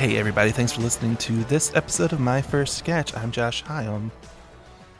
[0.00, 3.14] Hey, everybody, thanks for listening to this episode of My First Sketch.
[3.14, 4.10] I'm Josh Hyam.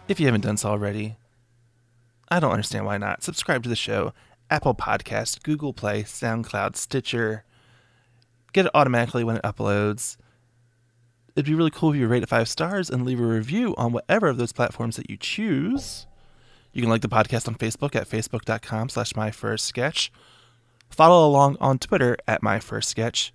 [0.08, 1.16] If you haven't done so already,
[2.28, 3.22] I don't understand why not.
[3.22, 4.12] Subscribe to the show,
[4.50, 7.44] Apple Podcast, Google Play, SoundCloud, Stitcher.
[8.52, 10.18] Get it automatically when it uploads.
[11.34, 13.92] It'd be really cool if you rate it five stars and leave a review on
[13.92, 16.06] whatever of those platforms that you choose.
[16.74, 20.12] You can like the podcast on Facebook at facebook.com slash my first sketch.
[20.90, 23.32] Follow along on Twitter at my first sketch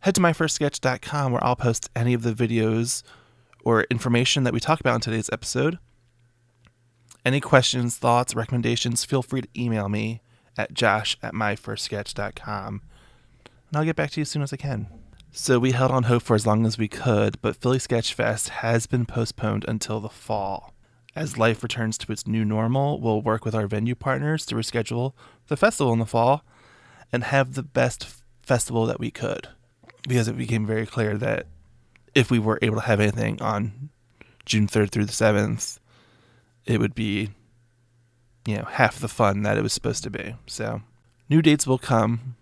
[0.00, 3.02] head to myfirstsketch.com where I'll post any of the videos
[3.64, 5.78] or information that we talk about in today's episode.
[7.24, 10.20] Any questions, thoughts, recommendations, feel free to email me
[10.56, 12.82] at josh at myfirstsketch.com.
[13.44, 14.86] And I'll get back to you as soon as I can.
[15.30, 18.48] So we held on hope for as long as we could, but Philly Sketch Fest
[18.48, 20.72] has been postponed until the fall.
[21.14, 25.12] As life returns to its new normal, we'll work with our venue partners to reschedule
[25.48, 26.44] the festival in the fall
[27.12, 29.48] and have the best festival that we could
[30.06, 31.46] because it became very clear that
[32.14, 33.90] if we were able to have anything on
[34.44, 35.78] June 3rd through the 7th,
[36.64, 37.30] it would be,
[38.46, 40.34] you know, half the fun that it was supposed to be.
[40.46, 40.82] So,
[41.28, 42.36] new dates will come.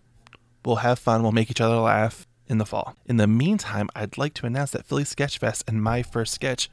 [0.65, 1.23] We'll have fun.
[1.23, 2.97] We'll make each other laugh in the fall.
[3.07, 6.71] In the meantime, I'd like to announce that Philly Sketchfest and My First Sketch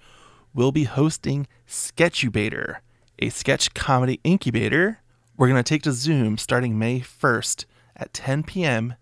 [0.54, 2.78] will be hosting Sketchubator,
[3.20, 5.00] a sketch comedy incubator.
[5.36, 8.96] We're going to take to Zoom starting May 1st at 10 p.m.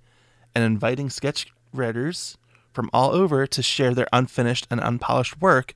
[0.56, 2.38] and inviting sketch writers
[2.74, 5.74] from all over to share their unfinished and unpolished work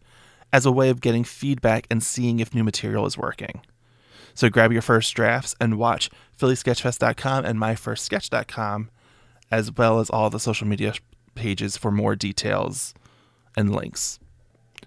[0.53, 3.61] as a way of getting feedback and seeing if new material is working.
[4.33, 8.89] So grab your first drafts and watch phillysketchfest.com and myfirstsketch.com,
[9.51, 10.93] as well as all the social media
[11.35, 12.93] pages for more details
[13.55, 14.19] and links.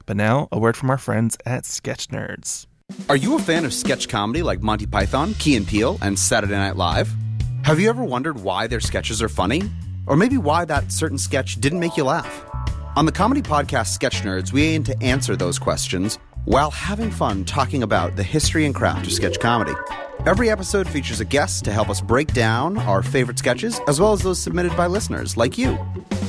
[0.07, 2.67] But now, a word from our friends at Sketch Nerds.
[3.09, 6.55] Are you a fan of sketch comedy like Monty Python, Key and Peele, and Saturday
[6.55, 7.11] Night Live?
[7.65, 9.63] Have you ever wondered why their sketches are funny?
[10.09, 12.45] Or maybe why that certain sketch didn't make you laugh.
[12.97, 17.45] On the comedy podcast Sketch Nerds, we aim to answer those questions while having fun
[17.45, 19.75] talking about the history and craft of sketch comedy.
[20.27, 24.13] Every episode features a guest to help us break down our favorite sketches, as well
[24.13, 25.79] as those submitted by listeners like you.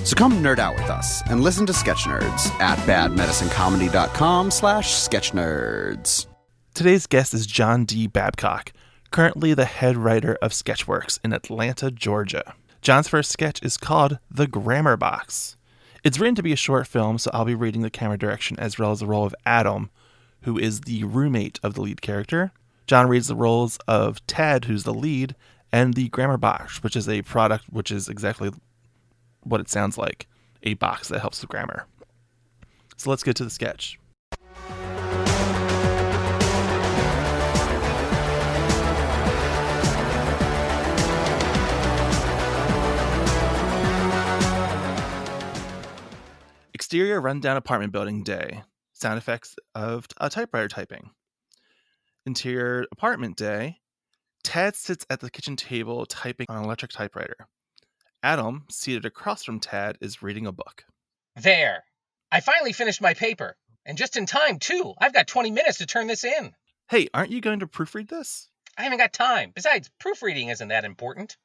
[0.03, 6.27] So come nerd out with us and listen to Sketch Nerds at badmedicinecomedy.com slash sketchnerds.
[6.73, 8.07] Today's guest is John D.
[8.07, 8.71] Babcock,
[9.11, 12.53] currently the head writer of Sketchworks in Atlanta, Georgia.
[12.81, 15.57] John's first sketch is called The Grammar Box.
[16.03, 18.79] It's written to be a short film, so I'll be reading the camera direction as
[18.79, 19.89] well as the role of Adam,
[20.43, 22.53] who is the roommate of the lead character.
[22.87, 25.35] John reads the roles of Tad, who's the lead,
[25.73, 28.49] and the Grammar Box, which is a product which is exactly
[29.41, 30.27] what it sounds like
[30.63, 31.85] a box that helps with grammar.
[32.95, 33.99] So let's get to the sketch.
[46.89, 48.63] Exterior rundown apartment building day.
[48.93, 51.11] Sound effects of a typewriter typing.
[52.25, 53.77] Interior apartment day.
[54.43, 57.35] Tad sits at the kitchen table typing on an electric typewriter.
[58.23, 60.83] Adam, seated across from Tad, is reading a book.
[61.35, 61.83] There.
[62.31, 63.55] I finally finished my paper.
[63.85, 64.95] And just in time, too.
[64.97, 66.55] I've got 20 minutes to turn this in.
[66.89, 68.49] Hey, aren't you going to proofread this?
[68.75, 69.51] I haven't got time.
[69.53, 71.37] Besides, proofreading isn't that important.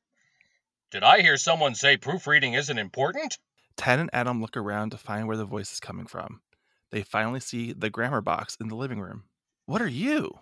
[0.91, 3.37] Did I hear someone say proofreading isn't important?
[3.77, 6.41] Tad and Adam look around to find where the voice is coming from.
[6.91, 9.25] They finally see the grammar box in the living room.
[9.67, 10.39] What are you?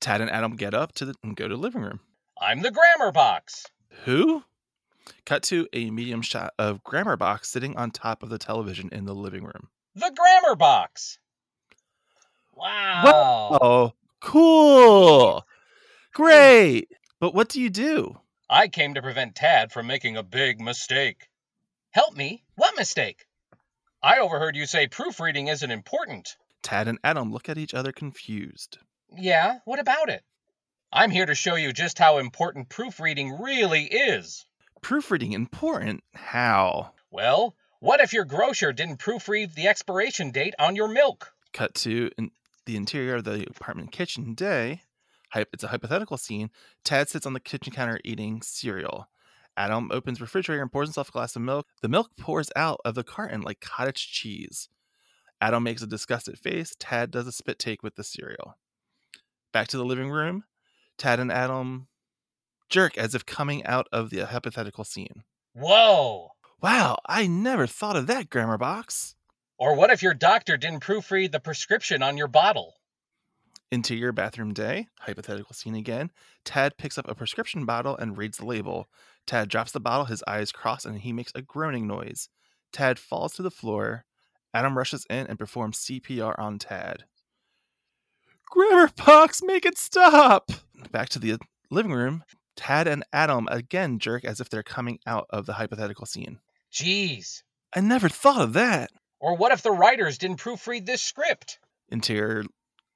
[0.00, 2.00] Tad and Adam get up to the, and go to the living room.
[2.40, 3.66] I'm the grammar box.
[4.04, 4.44] Who?
[5.24, 9.06] Cut to a medium shot of grammar box sitting on top of the television in
[9.06, 9.68] the living room.
[9.94, 11.18] The grammar box.
[12.54, 13.58] Wow.
[13.60, 15.46] Oh, cool.
[16.12, 16.88] Great.
[17.20, 18.18] But what do you do?
[18.48, 21.28] I came to prevent Tad from making a big mistake.
[21.96, 22.44] Help me?
[22.56, 23.24] What mistake?
[24.02, 26.36] I overheard you say proofreading isn't important.
[26.62, 28.76] Tad and Adam look at each other confused.
[29.16, 30.22] Yeah, what about it?
[30.92, 34.44] I'm here to show you just how important proofreading really is.
[34.82, 36.04] Proofreading important?
[36.12, 36.92] How?
[37.10, 41.32] Well, what if your grocer didn't proofread the expiration date on your milk?
[41.54, 42.30] Cut to in
[42.66, 44.82] the interior of the apartment kitchen day.
[45.34, 46.50] It's a hypothetical scene.
[46.84, 49.08] Tad sits on the kitchen counter eating cereal.
[49.56, 51.66] Adam opens refrigerator and pours himself a glass of milk.
[51.82, 54.68] The milk pours out of the carton like cottage cheese.
[55.40, 56.74] Adam makes a disgusted face.
[56.78, 58.56] Tad does a spit take with the cereal.
[59.52, 60.44] Back to the living room.
[60.98, 61.88] Tad and Adam
[62.68, 65.22] jerk as if coming out of the hypothetical scene.
[65.52, 66.30] Whoa!
[66.60, 69.14] Wow, I never thought of that grammar box.
[69.58, 72.74] Or what if your doctor didn't proofread the prescription on your bottle?
[73.72, 76.12] Into your bathroom day, hypothetical scene again.
[76.44, 78.88] Tad picks up a prescription bottle and reads the label.
[79.26, 82.28] Tad drops the bottle, his eyes cross, and he makes a groaning noise.
[82.72, 84.04] Tad falls to the floor.
[84.54, 87.04] Adam rushes in and performs CPR on Tad.
[88.48, 90.52] Grammar box, make it stop!
[90.92, 91.36] Back to the
[91.68, 92.22] living room.
[92.54, 96.38] Tad and Adam again jerk as if they're coming out of the hypothetical scene.
[96.72, 97.42] Jeez.
[97.74, 98.90] I never thought of that.
[99.18, 101.58] Or what if the writers didn't proofread this script?
[101.88, 102.44] Interior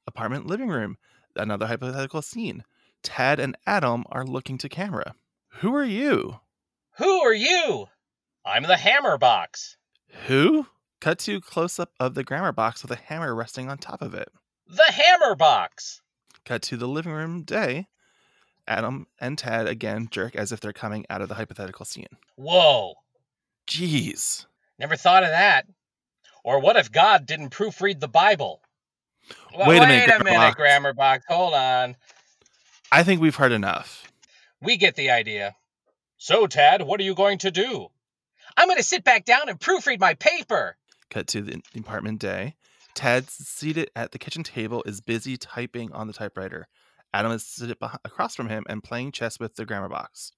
[0.07, 0.97] apartment living room.
[1.37, 2.65] Another hypothetical scene.
[3.03, 5.15] Tad and Adam are looking to camera.
[5.61, 6.41] Who are you?
[6.99, 7.87] Who are you?
[8.45, 9.77] I'm the hammer box.
[10.27, 10.67] Who?
[11.01, 14.15] Cut to close up of the grammar box with a hammer resting on top of
[14.15, 14.29] it.
[14.67, 16.03] The hammer box.
[16.45, 17.87] Cut to the living room day.
[18.67, 22.07] Adam and Tad again jerk as if they're coming out of the hypothetical scene.
[22.37, 22.95] Whoa.
[23.67, 24.47] Jeez.
[24.79, 25.67] Never thought of that.
[26.45, 28.63] Or what if God didn't proofread the Bible?
[29.57, 30.57] Well, Wait a minute, a Grammar minute, Box.
[30.57, 31.25] grammar box.
[31.29, 31.97] Hold on.
[32.93, 34.11] I think we've heard enough.
[34.63, 35.55] We get the idea.
[36.19, 37.89] So, Tad, what are you going to do?
[38.57, 40.77] I'm going to sit back down and proofread my paper.
[41.09, 42.57] Cut to the apartment day.
[42.95, 46.69] Tad, seated at the kitchen table, is busy typing on the typewriter.
[47.15, 50.33] Adam is seated across from him and playing chess with the grammar box.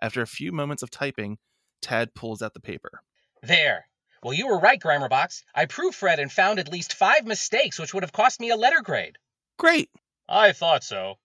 [0.00, 1.38] After a few moments of typing,
[1.82, 3.00] Tad pulls out the paper.
[3.42, 3.86] There.
[4.26, 5.44] Well, you were right, grammar box.
[5.54, 8.82] I proofread and found at least five mistakes, which would have cost me a letter
[8.82, 9.18] grade.
[9.56, 9.88] Great!
[10.28, 11.18] I thought so.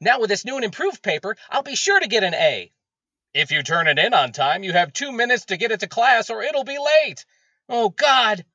[0.00, 2.72] Now, with this new and improved paper, I'll be sure to get an A.
[3.34, 5.86] If you turn it in on time, you have two minutes to get it to
[5.86, 7.26] class or it'll be late.
[7.68, 8.46] Oh, God.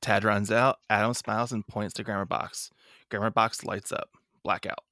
[0.00, 0.78] Tad runs out.
[0.88, 2.70] Adam smiles and points to grammar box.
[3.10, 4.08] Grammar box lights up.
[4.42, 4.84] Blackout.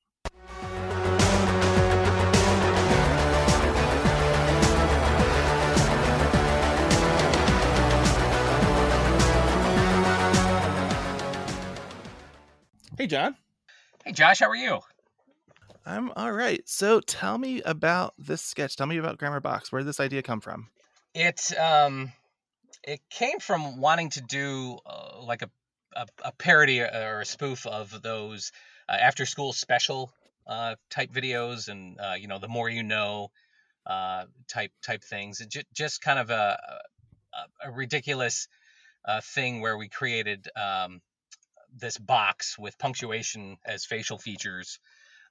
[12.96, 13.34] Hey, John.
[14.04, 14.78] Hey, Josh, how are you?
[15.84, 16.62] I'm all right.
[16.68, 18.76] So tell me about this sketch.
[18.76, 19.72] Tell me about Grammar Box.
[19.72, 20.68] Where did this idea come from?
[21.12, 22.12] It um,
[22.84, 25.50] it came from wanting to do uh, like a,
[25.96, 28.52] a a parody or a spoof of those
[28.88, 30.12] uh, after school special
[30.46, 33.32] uh, type videos, and uh, you know, the more you know,
[33.86, 35.40] uh, type type things.
[35.40, 36.58] It ju- just kind of a
[37.32, 38.46] a, a ridiculous
[39.04, 41.00] uh, thing where we created um,
[41.78, 44.78] this box with punctuation as facial features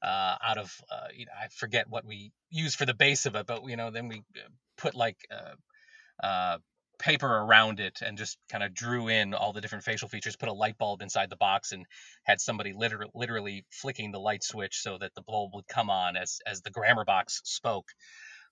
[0.04, 3.36] uh, out of uh, you know, I forget what we use for the base of
[3.36, 6.57] it, but you know then we uh, put like uh, uh,
[7.00, 10.50] paper around it and just kind of drew in all the different facial features, put
[10.50, 11.86] a light bulb inside the box, and
[12.24, 16.18] had somebody liter- literally flicking the light switch so that the bulb would come on
[16.18, 17.88] as as the grammar box spoke.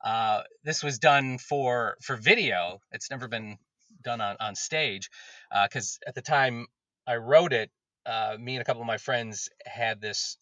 [0.04, 2.80] Uh, this was done for for video.
[2.94, 3.58] It's never been
[4.02, 5.10] done on on stage
[5.52, 6.68] because at the time
[7.06, 7.70] I wrote it,
[8.06, 10.38] uh, me and a couple of my friends had this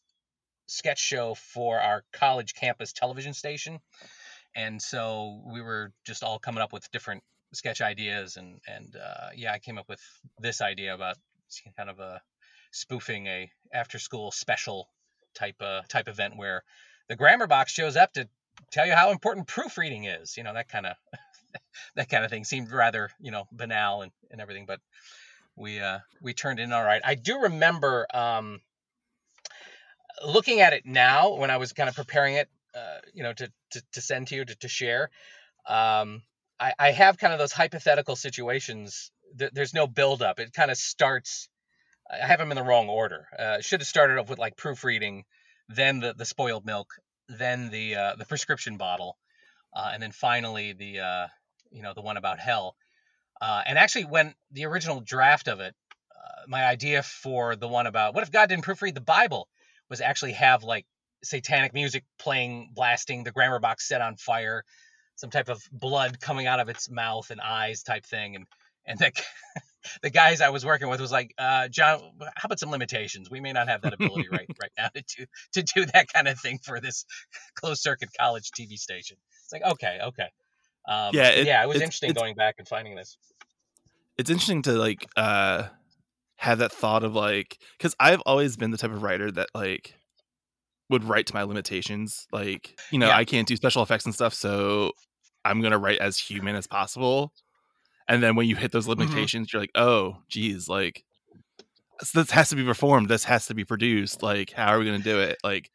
[0.67, 3.79] sketch show for our college campus television station.
[4.55, 7.23] And so we were just all coming up with different
[7.53, 10.01] sketch ideas and and uh, yeah i came up with
[10.39, 11.15] this idea about
[11.75, 12.21] kind of a
[12.71, 14.87] spoofing a after school special
[15.33, 16.63] type uh, type event where
[17.07, 18.27] the grammar box shows up to
[18.71, 20.95] tell you how important proofreading is you know that kind of
[21.95, 24.79] that kind of thing seemed rather you know banal and, and everything but
[25.59, 28.61] we uh we turned in all right i do remember um
[30.25, 33.51] looking at it now when I was kind of preparing it, uh, you know, to,
[33.71, 35.09] to, to send to you to, to share,
[35.67, 36.21] um,
[36.59, 39.11] I, I have kind of those hypothetical situations.
[39.37, 40.39] Th- there's no buildup.
[40.39, 41.47] It kind of starts.
[42.11, 43.27] I have them in the wrong order.
[43.37, 45.25] Uh, should have started off with like proofreading,
[45.67, 46.95] then the, the spoiled milk,
[47.27, 49.17] then the uh, the prescription bottle,
[49.75, 51.27] uh, and then finally the uh,
[51.71, 52.75] you know the one about hell.
[53.41, 55.73] Uh, and actually, when the original draft of it,
[56.15, 59.47] uh, my idea for the one about what if God didn't proofread the Bible
[59.89, 60.85] was actually have like
[61.23, 64.63] satanic music playing, blasting, the grammar box set on fire,
[65.15, 68.45] some type of blood coming out of its mouth and eyes type thing, and
[68.85, 69.11] and the
[70.01, 73.29] the guys I was working with was like, uh, John, how about some limitations?
[73.29, 76.27] We may not have that ability right right now to do to do that kind
[76.27, 77.05] of thing for this
[77.55, 79.17] closed circuit college TV station.
[79.43, 80.29] It's like okay, okay.
[80.87, 83.17] Um, Yeah, it- yeah, it was it's- interesting it's- going back and finding this.
[84.17, 85.67] It's interesting to like uh
[86.37, 89.95] have that thought of like because I've always been the type of writer that like
[90.89, 92.27] would write to my limitations.
[92.31, 93.15] Like, you know, Yeah.
[93.17, 94.91] I can't do special effects and stuff, so
[95.45, 97.33] I'm gonna write as human as possible.
[98.07, 99.01] And then when you hit those Mm-hmm.
[99.01, 101.05] limitations, you're like, oh, geez, like
[101.99, 103.07] this, this has to be performed.
[103.07, 104.23] This has to be produced.
[104.23, 105.37] Like, how are we gonna do it?
[105.43, 105.69] Like,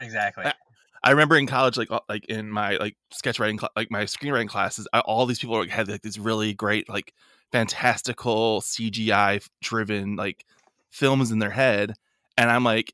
[0.00, 0.44] Exactly.
[0.46, 0.54] I-
[1.02, 4.48] I remember in college, like like in my like sketch writing, cl- like my screenwriting
[4.48, 7.14] classes, I, all these people like, had like these really great, like
[7.52, 10.44] fantastical CGI driven like
[10.90, 11.94] films in their head,
[12.36, 12.92] and I'm like,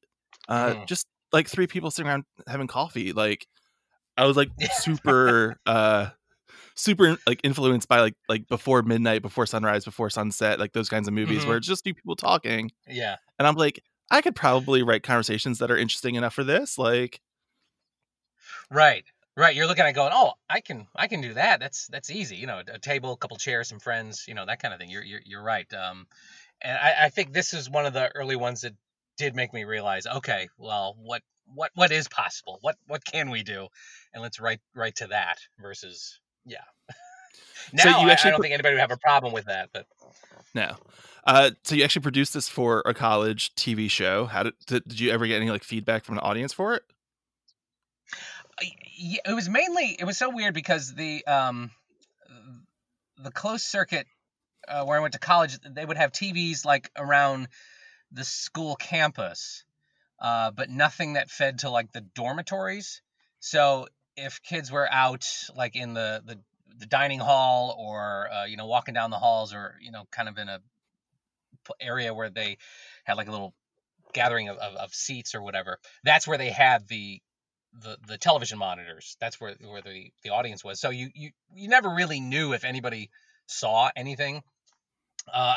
[0.49, 0.87] uh, Mm.
[0.87, 3.13] just like three people sitting around having coffee.
[3.13, 3.47] Like,
[4.17, 6.09] I was like super, uh
[6.79, 11.09] super like influenced by like like before midnight, before sunrise, before sunset, like those kinds
[11.09, 11.49] of movies Mhm.
[11.49, 12.71] where it's just two people talking.
[12.89, 13.17] Yeah.
[13.39, 16.79] And I'm like, I could probably write conversations that are interesting enough for this.
[16.79, 17.21] Like,
[18.71, 19.05] Right.
[19.37, 19.55] Right.
[19.55, 21.61] You're looking at it going, oh, I can, I can do that.
[21.61, 22.37] That's that's easy.
[22.37, 24.25] You know, a table, a couple chairs, some friends.
[24.27, 24.89] You know, that kind of thing.
[24.91, 25.67] You're you're, you're right.
[25.75, 26.07] Um,
[26.63, 28.73] and I, I think this is one of the early ones that
[29.19, 31.23] did make me realize, okay, well, what
[31.55, 32.59] what what is possible?
[32.63, 33.69] What what can we do?
[34.15, 36.59] And let's write right to that versus yeah.
[37.73, 39.71] now So you I- actually I don't think anybody would have a problem with that,
[39.73, 39.87] but
[40.55, 40.77] no.
[41.25, 44.27] Uh, so you actually produced this for a college TV show.
[44.27, 46.85] How did did, did you ever get any like feedback from an audience for it?
[48.61, 51.71] It was mainly it was so weird because the um
[53.19, 54.07] the closed circuit
[54.69, 57.49] uh, where I went to college they would have TVs like around
[58.13, 59.65] the school campus
[60.21, 63.03] uh, but nothing that fed to like the dormitories.
[63.41, 63.87] So
[64.17, 66.39] if kids were out like in the the,
[66.79, 70.29] the dining hall or uh, you know walking down the halls or you know kind
[70.29, 70.61] of in a
[71.81, 72.57] area where they
[73.05, 73.55] had like a little
[74.13, 77.21] gathering of, of, of seats or whatever that's where they had the
[77.83, 79.17] the the television monitors.
[79.21, 80.81] That's where where the the audience was.
[80.81, 83.11] So you you you never really knew if anybody
[83.47, 84.43] saw anything.
[85.33, 85.57] Uh,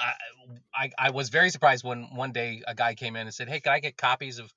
[0.73, 3.59] I, I was very surprised when one day a guy came in and said, "Hey,
[3.59, 4.51] can I get copies of,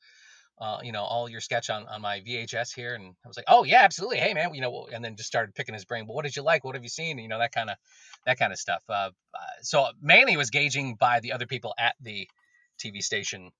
[0.58, 3.46] uh, you know, all your sketch on on my VHS here?" And I was like,
[3.48, 4.18] "Oh yeah, absolutely.
[4.18, 6.06] Hey man, you know," and then just started picking his brain.
[6.06, 6.64] Well, what did you like?
[6.64, 7.18] What have you seen?
[7.18, 7.76] You know, that kind of
[8.26, 8.82] that kind of stuff.
[8.88, 12.26] Uh, uh, so mainly was gauging by the other people at the
[12.78, 13.50] TV station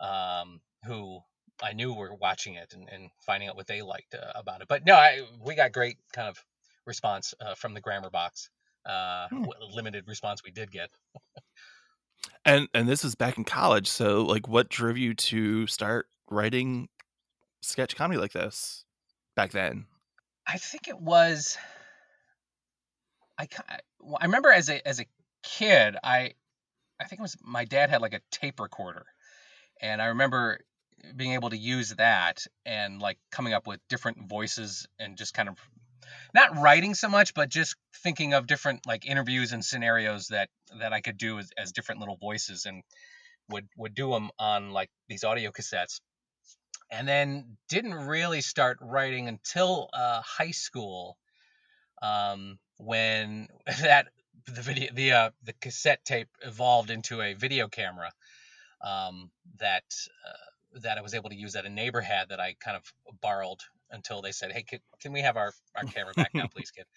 [0.00, 1.20] um, who
[1.62, 4.60] I knew we were watching it and, and finding out what they liked uh, about
[4.60, 4.68] it.
[4.68, 6.42] But no, I, we got great kind of
[6.86, 8.50] response uh, from the grammar box.
[8.84, 9.44] Uh, Hmm.
[9.74, 10.90] limited response we did get.
[12.44, 13.88] And and this was back in college.
[13.88, 16.88] So like, what drove you to start writing
[17.62, 18.84] sketch comedy like this
[19.34, 19.86] back then?
[20.46, 21.58] I think it was.
[23.38, 23.48] I
[24.20, 25.06] I remember as a as a
[25.42, 26.34] kid, I
[27.00, 29.06] I think it was my dad had like a tape recorder,
[29.80, 30.60] and I remember
[31.14, 35.48] being able to use that and like coming up with different voices and just kind
[35.48, 35.56] of
[36.34, 40.48] not writing so much, but just thinking of different like interviews and scenarios that
[40.80, 42.82] that I could do as, as different little voices and
[43.48, 46.00] would would do them on like these audio cassettes.
[46.90, 51.16] And then didn't really start writing until uh, high school
[52.00, 53.48] um, when
[53.80, 54.08] that
[54.46, 58.10] the video the uh, the cassette tape evolved into a video camera
[58.80, 59.84] um, that
[60.28, 60.50] uh,
[60.82, 62.84] that I was able to use that a neighbor had that I kind of
[63.20, 66.70] borrowed until they said, "Hey, can, can we have our, our camera back now, please,
[66.70, 66.86] kid?"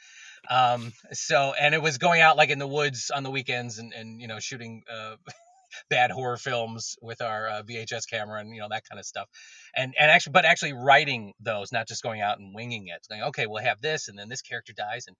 [0.49, 3.93] Um, so and it was going out like in the woods on the weekends and
[3.93, 5.15] and you know shooting uh,
[5.89, 9.27] bad horror films with our uh, VHS camera and you know that kind of stuff.
[9.75, 13.05] And and actually, but actually writing those, not just going out and winging it.
[13.09, 15.15] Going, okay, we'll have this, and then this character dies, and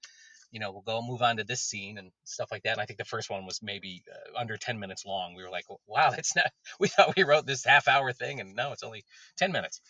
[0.52, 2.74] you know we'll go move on to this scene and stuff like that.
[2.74, 5.36] And I think the first one was maybe uh, under 10 minutes long.
[5.36, 6.52] We were like, wow, that's not.
[6.80, 9.04] We thought we wrote this half hour thing, and no, it's only
[9.38, 9.82] 10 minutes.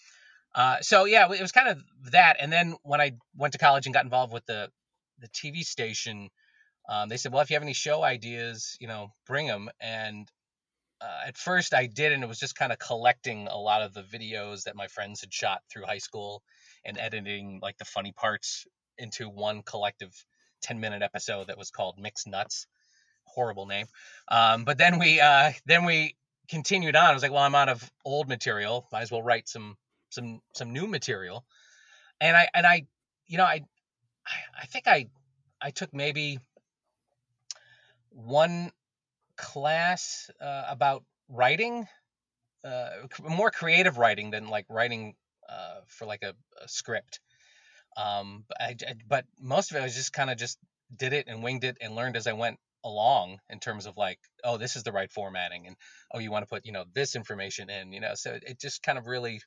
[0.55, 2.37] Uh, so yeah, it was kind of that.
[2.39, 4.69] And then when I went to college and got involved with the
[5.19, 6.29] the TV station,
[6.87, 9.69] um, they said, well, if you have any show ideas, you know, bring them.
[9.79, 10.27] And
[11.01, 13.93] uh, at first I did, and it was just kind of collecting a lot of
[13.93, 16.41] the videos that my friends had shot through high school
[16.83, 18.65] and editing like the funny parts
[18.97, 20.13] into one collective
[20.61, 22.67] 10 minute episode that was called Mixed Nuts.
[23.25, 23.85] Horrible name.
[24.27, 26.15] Um, but then we uh, then we
[26.49, 27.05] continued on.
[27.05, 28.87] I was like, well, I'm out of old material.
[28.91, 29.77] Might as well write some
[30.09, 31.45] some some new material.
[32.19, 32.87] And I and I
[33.27, 33.61] you know I
[34.61, 35.07] I- think I
[35.61, 36.39] I took maybe
[38.11, 38.71] one
[39.37, 41.87] class uh, about writing,
[42.63, 42.89] uh,
[43.23, 45.15] more creative writing than like writing
[45.47, 47.19] uh, for like a, a script.
[47.99, 50.57] Um, but, I, I- but most of it I was just kind of just
[50.95, 54.19] did it and winged it and learned as I went along in terms of like,
[54.43, 55.75] oh, this is the right formatting, and
[56.13, 58.13] oh, you want to put you know this information in, you know.
[58.15, 59.41] So it, it just kind of really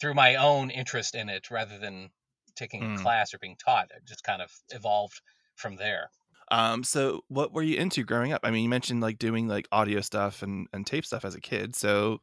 [0.00, 2.10] through my own interest in it rather than
[2.56, 2.94] taking Mm.
[2.94, 3.90] a class or being taught.
[3.96, 5.20] It just kind of evolved
[5.56, 6.10] from there.
[6.50, 8.40] Um, so what were you into growing up?
[8.44, 11.40] I mean, you mentioned like doing like audio stuff and, and tape stuff as a
[11.40, 11.76] kid.
[11.76, 12.20] So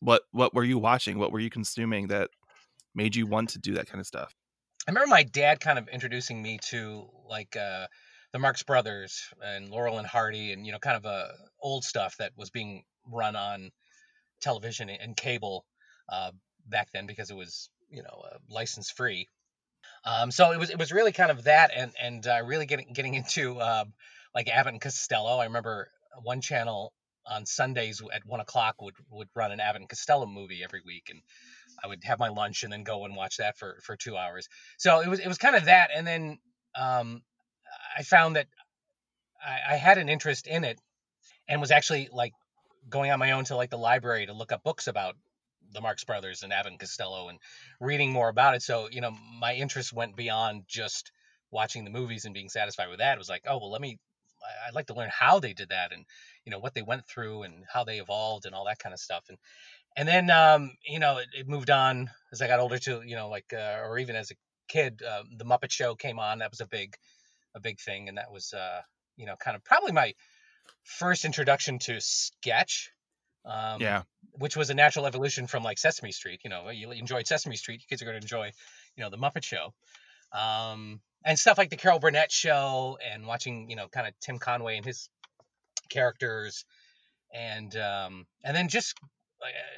[0.00, 1.18] what what were you watching?
[1.18, 2.30] What were you consuming that
[2.94, 4.34] made you want to do that kind of stuff?
[4.88, 7.88] I remember my dad kind of introducing me to like uh,
[8.32, 11.28] the Marx Brothers and Laurel and Hardy and you know kind of uh,
[11.60, 13.70] old stuff that was being run on
[14.40, 15.66] television and cable
[16.10, 16.30] uh,
[16.66, 19.28] back then because it was you know uh, license free.
[20.06, 22.90] Um, so it was it was really kind of that and and uh, really getting
[22.94, 23.92] getting into um,
[24.34, 25.36] like Abbott and Costello.
[25.36, 25.90] I remember
[26.22, 26.94] one channel
[27.26, 31.08] on Sundays at one o'clock would would run an Abbott and Costello movie every week
[31.10, 31.20] and
[31.82, 34.48] I would have my lunch and then go and watch that for for two hours.
[34.78, 36.38] So it was it was kind of that, and then
[36.74, 37.22] um,
[37.96, 38.46] I found that
[39.44, 40.78] I, I had an interest in it
[41.48, 42.32] and was actually like
[42.88, 45.16] going on my own to like the library to look up books about
[45.72, 47.38] the Marx Brothers and Abbott Costello and
[47.80, 48.62] reading more about it.
[48.62, 51.12] So, you know, my interest went beyond just
[51.50, 53.14] watching the movies and being satisfied with that.
[53.14, 53.98] It was like, oh, well, let me,
[54.66, 56.04] I'd like to learn how they did that and,
[56.44, 59.00] you know, what they went through and how they evolved and all that kind of
[59.00, 59.24] stuff.
[59.28, 59.36] And,
[59.98, 63.16] and then, um, you know, it, it moved on as I got older to, you
[63.16, 64.34] know, like, uh, or even as a
[64.68, 66.38] kid, uh, the Muppet Show came on.
[66.38, 66.94] That was a big,
[67.54, 68.08] a big thing.
[68.08, 68.80] And that was, uh,
[69.16, 70.14] you know, kind of probably my
[70.84, 72.90] first introduction to sketch.
[73.44, 74.02] Um, Yeah.
[74.32, 76.40] which was a natural evolution from like Sesame Street.
[76.44, 78.52] You know, you enjoyed Sesame Street, kids are going to enjoy,
[78.96, 79.72] you know, the Muppet Show,
[80.32, 84.38] um, and stuff like the Carol Burnett Show, and watching, you know, kind of Tim
[84.38, 85.08] Conway and his
[85.88, 86.64] characters,
[87.32, 88.94] and um, and then just,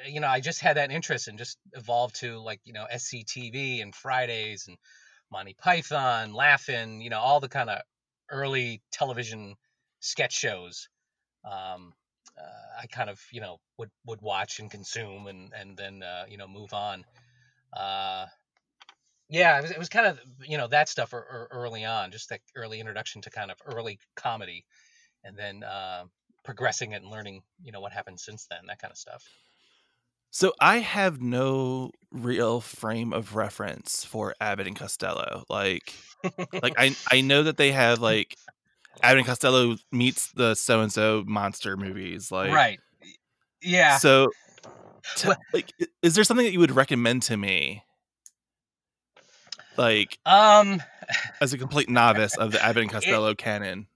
[0.07, 3.83] you know, I just had that interest and just evolved to like, you know, SCTV
[3.83, 4.77] and Fridays and
[5.31, 7.81] Monty Python, Laughing, you know, all the kind of
[8.31, 9.57] early television
[10.01, 10.89] sketch shows.
[11.45, 11.93] Um,
[12.39, 16.25] uh, I kind of you know would would watch and consume and and then uh,
[16.29, 17.05] you know move on.
[17.73, 18.27] Uh,
[19.29, 22.11] yeah, it was, it was kind of you know that stuff er, er, early on,
[22.11, 24.65] just that early introduction to kind of early comedy,
[25.25, 26.05] and then uh,
[26.45, 29.25] progressing it and learning you know what happened since then, that kind of stuff.
[30.31, 35.45] So I have no real frame of reference for Abbott and Costello.
[35.49, 35.93] Like,
[36.63, 38.37] like I I know that they have like
[39.03, 42.31] Abbott and Costello meets the so and so monster movies.
[42.31, 42.79] Like, right.
[43.63, 43.99] Yeah.
[43.99, 44.31] So,
[45.17, 45.73] t- Well- like,
[46.03, 47.83] is there something that you would recommend to me?
[49.77, 50.83] Like, Um.
[51.41, 53.87] as a complete novice of the Abbott and Costello canon.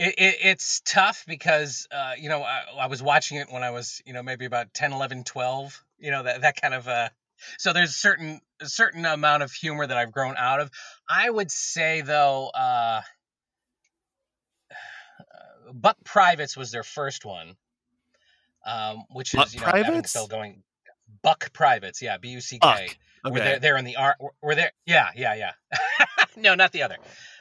[0.00, 3.70] It, it, it's tough because uh, you know I, I was watching it when i
[3.70, 7.10] was you know maybe about 10 11 12 you know that, that kind of uh
[7.58, 10.70] so there's certain a certain amount of humor that i've grown out of
[11.08, 13.02] i would say though uh
[15.74, 17.54] buck privates was their first one
[18.66, 20.12] um which Buck is you know Privates?
[20.14, 20.62] Costello going
[21.22, 23.32] buck privates yeah b-u-c-k Buck.
[23.32, 23.50] where Okay.
[23.50, 25.52] they're, they're in the ar where they're yeah yeah yeah
[26.36, 26.96] no not the other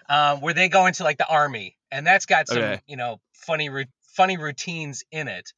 [0.09, 2.81] um where they go into like the army and that's got some Okay.
[2.87, 3.69] you know funny
[4.15, 5.53] funny routines in it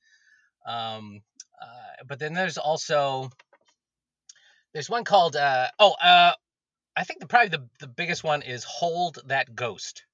[0.68, 1.22] um
[1.62, 3.30] uh, but then there's also
[4.74, 6.34] there's one called uh oh uh
[6.96, 10.06] i think the probably the, the biggest one is hold that ghost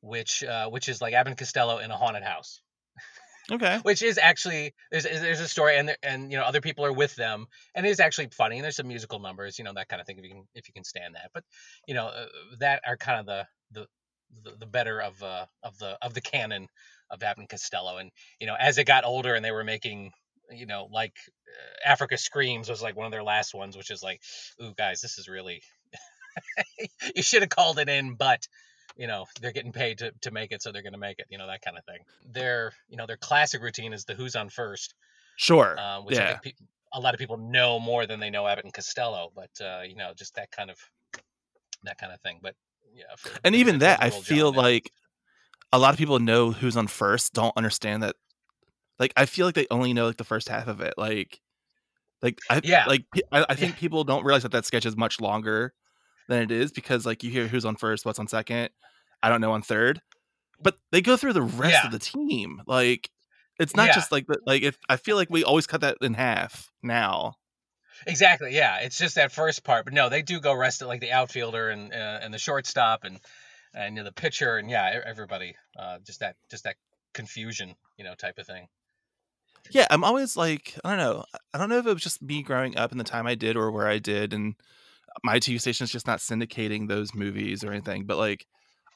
[0.00, 2.62] which uh which is like Abbott and Costello in a haunted house
[3.50, 3.80] Okay.
[3.82, 6.92] which is actually there's there's a story and there- and you know other people are
[6.92, 9.88] with them and it is actually funny and there's some musical numbers you know that
[9.88, 11.44] kind of thing if you can if you can stand that but
[11.86, 12.26] you know uh,
[12.58, 13.86] that are kind of the the
[14.42, 16.68] the, the better of uh of the of the canon
[17.10, 20.12] of Abbott and Costello and you know as it got older and they were making
[20.52, 21.14] you know like
[21.48, 24.20] uh, Africa Screams was like one of their last ones which is like
[24.62, 25.62] ooh guys this is really
[27.16, 28.46] you should have called it in but
[28.96, 31.26] you know they're getting paid to, to make it so they're going to make it
[31.30, 31.98] you know that kind of thing
[32.32, 34.94] their you know their classic routine is the who's on first
[35.36, 35.78] Sure.
[35.78, 36.38] um, which I yeah.
[36.38, 39.50] think pe- a lot of people know more than they know Abbott and Costello but
[39.64, 40.76] uh, you know just that kind of
[41.84, 42.54] that kind of thing but
[42.94, 44.92] yeah for- and even that, I feel like
[45.72, 48.16] a lot of people know who's on first, don't understand that.
[48.98, 50.94] Like, I feel like they only know like the first half of it.
[50.98, 51.40] Like,
[52.22, 52.84] like I Yeah.
[52.86, 55.72] like I, I think people don't realize that that sketch is much longer
[56.28, 58.70] than it is because like you hear who's on first, what's on second,
[59.22, 60.00] I don't know on third,
[60.60, 61.86] but they go through the rest Yeah.
[61.86, 62.62] of the team.
[62.66, 63.08] Like,
[63.58, 63.94] it's not Yeah.
[63.94, 67.34] just like like if I feel like we always cut that in half now.
[68.06, 68.54] Exactly.
[68.54, 71.12] Yeah, it's just that first part, but no, they do go rest it like the
[71.12, 73.20] outfielder and uh, and the shortstop and
[73.74, 75.56] and you know, the pitcher and yeah, everybody.
[75.76, 76.76] Uh, just that just that
[77.12, 78.68] confusion, you know, type of thing.
[79.70, 81.24] Yeah, I'm always like, I don't know.
[81.54, 83.56] I don't know if it was just me growing up in the time I did
[83.56, 84.54] or where I did, and
[85.24, 88.06] my TV station's just not syndicating those movies or anything.
[88.06, 88.46] But like,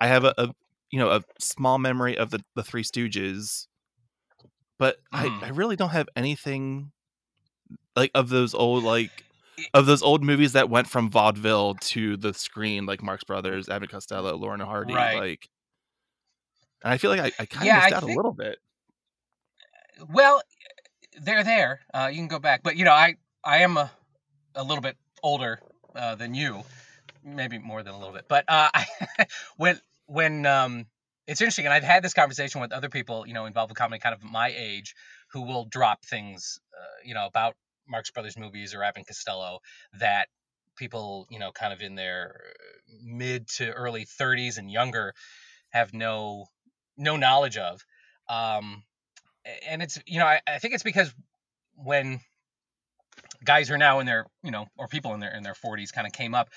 [0.00, 0.54] I have a, a
[0.90, 3.66] you know a small memory of the the Three Stooges,
[4.78, 5.42] but Mhm.
[5.42, 6.92] I I really don't have anything
[7.96, 9.24] like of those old like
[9.72, 13.90] of those old movies that went from vaudeville to the screen, like Marx Brothers, Abbott
[13.90, 15.18] Costello, Laurel and Hardy, Right.
[15.18, 15.48] like.
[16.82, 18.32] And I feel like I, I kind of Yeah, missed I out think- a little
[18.32, 18.58] bit.
[20.10, 20.42] Well,
[21.22, 21.80] they're there.
[21.92, 23.90] Uh, you can go back, but you know, I I am a
[24.54, 25.60] a little bit older
[25.94, 26.62] uh, than you,
[27.24, 28.26] maybe more than a little bit.
[28.28, 28.86] But uh, I,
[29.56, 30.86] when when um,
[31.28, 34.00] it's interesting, and I've had this conversation with other people, you know, involved with comedy,
[34.00, 34.94] kind of my age,
[35.30, 37.54] who will drop things, uh, you know, about
[37.88, 39.60] Marx Brothers movies or Abbott Costello
[40.00, 40.28] that
[40.76, 42.40] people, you know, kind of in their
[43.02, 45.14] mid to early 30s and younger
[45.70, 46.46] have no
[46.96, 47.84] no knowledge of.
[48.28, 48.84] Um,
[49.68, 51.12] and it's you know I, I think it's because
[51.76, 52.20] when
[53.44, 56.06] guys are now in their you know or people in their in their 40s kind
[56.06, 56.48] of came up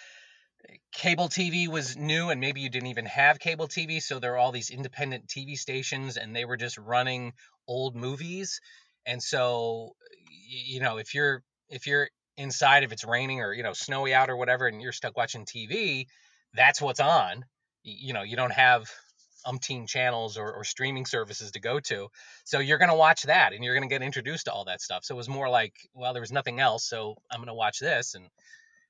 [0.92, 4.38] cable TV was new and maybe you didn't even have cable TV so there are
[4.38, 7.34] all these independent TV stations and they were just running
[7.68, 8.62] old movies
[9.08, 9.96] and so
[10.48, 14.30] you know if you're if you're inside if it's raining or you know snowy out
[14.30, 16.06] or whatever and you're stuck watching TV
[16.54, 17.46] that's what's on.
[17.84, 18.90] You know you don't have
[19.46, 22.10] umpteen channels or, or streaming services to go to.
[22.44, 25.06] So you're to watch that and you're to get introduced to all that stuff.
[25.06, 28.16] So it was more like well there was nothing else so i'm to watch this.
[28.16, 28.26] And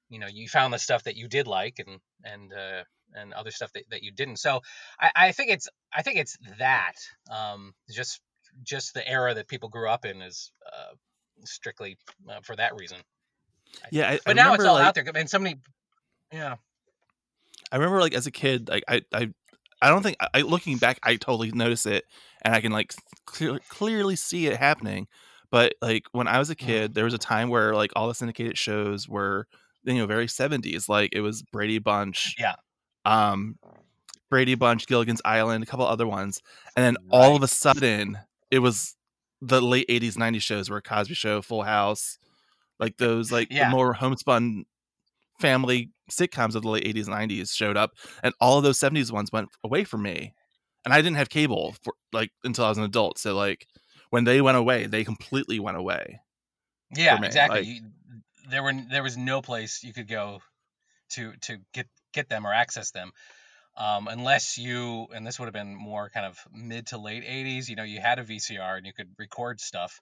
[0.09, 3.51] you know you found the stuff that you did like and and uh, and other
[3.51, 4.37] stuff that, that you didn't.
[4.37, 4.61] So
[4.99, 6.95] I, I think it's i think it's that
[7.31, 8.21] um, just
[8.63, 10.95] just the era that people grew up in is uh,
[11.43, 11.97] strictly
[12.29, 12.97] uh, for that reason
[13.91, 15.55] yeah I, but I now it's all like, out there and somebody
[16.31, 16.55] yeah
[17.71, 19.29] I remember like as a kid, like I I
[19.81, 22.05] I don't think I looking back I totally notice it
[22.41, 22.93] and I can like
[23.25, 25.07] clear, clearly see it happening.
[25.49, 26.65] But like when I was a Mm.
[26.65, 29.47] kid, there was a time where like all the syndicated shows were
[29.83, 32.35] you know very 70s like it was Brady Bunch.
[32.37, 32.55] Yeah.
[33.05, 33.57] Um
[34.29, 36.41] Brady Bunch, Gilligan's Island, a couple other ones.
[36.75, 38.17] And then all of a sudden
[38.51, 38.95] it was
[39.41, 42.17] the late 80s 90s shows where Cosby Show, Full House,
[42.79, 43.65] like those like Yeah.
[43.69, 44.65] the more homespun
[45.39, 47.91] family sitcoms of the late 80s and 90s showed up
[48.23, 50.33] and all of those 70s ones went away from me
[50.85, 53.67] and i didn't have cable for like until i was an adult so like
[54.09, 56.19] when they went away they completely went away
[56.95, 57.59] Yeah, exactly.
[57.59, 57.81] like- you,
[58.49, 60.41] there were there was no place you could go
[61.09, 63.11] to to get get them or access them,
[63.77, 67.69] um, unless you and this would have been more kind of mid to late '80s.
[67.69, 70.01] You know, you had a VCR and you could record stuff.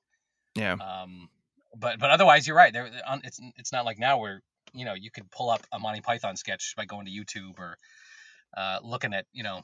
[0.56, 1.30] yeah Um,
[1.78, 2.72] but but otherwise, you're right.
[2.72, 2.90] There,
[3.24, 4.42] it's it's not like now where
[4.74, 7.78] you know you could pull up a Monty Python sketch by going to YouTube or
[8.56, 9.62] uh, looking at you know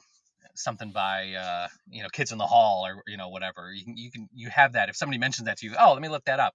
[0.56, 3.72] something by uh, you know Kids in the Hall or you know whatever.
[3.72, 5.76] You can you can you have that if somebody mentions that to you.
[5.80, 6.54] Oh, let me look that up.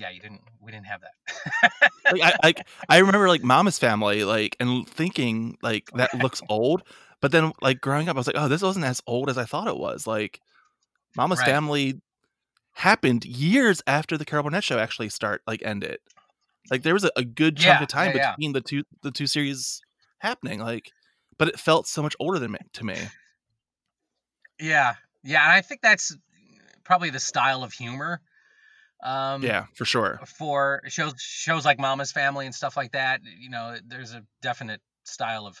[0.00, 0.40] Yeah, you didn't.
[0.60, 1.82] We didn't have that.
[2.10, 6.82] like I, like I remember like Mama's Family, like and thinking like that looks old,
[7.20, 9.44] but then like growing up, I was like, oh, this wasn't as old as I
[9.44, 10.06] thought it was.
[10.06, 10.40] Like
[11.16, 11.46] Mama's Right.
[11.46, 12.00] Family
[12.74, 15.98] happened years after the Carol Burnett show actually start like ended.
[16.70, 18.34] Like there was a, a good chunk Yeah, of time yeah, yeah.
[18.36, 19.80] between the two the two series
[20.18, 20.60] happening.
[20.60, 20.90] Like,
[21.38, 22.96] but it felt so much older than me to me.
[24.58, 26.16] Yeah, yeah, and I think that's
[26.84, 28.20] probably the style of humor.
[29.02, 30.20] Um, yeah, for sure.
[30.36, 34.80] For shows shows like Mama's Family and stuff like that, you know, there's a definite
[35.04, 35.60] style of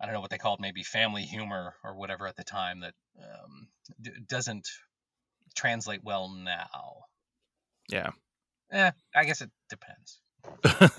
[0.00, 2.94] I don't know what they called maybe family humor or whatever at the time that
[3.18, 3.68] um,
[4.00, 4.68] d- doesn't
[5.56, 7.02] translate well now.
[7.90, 8.10] Yeah.
[8.70, 10.20] Eh, I guess it depends.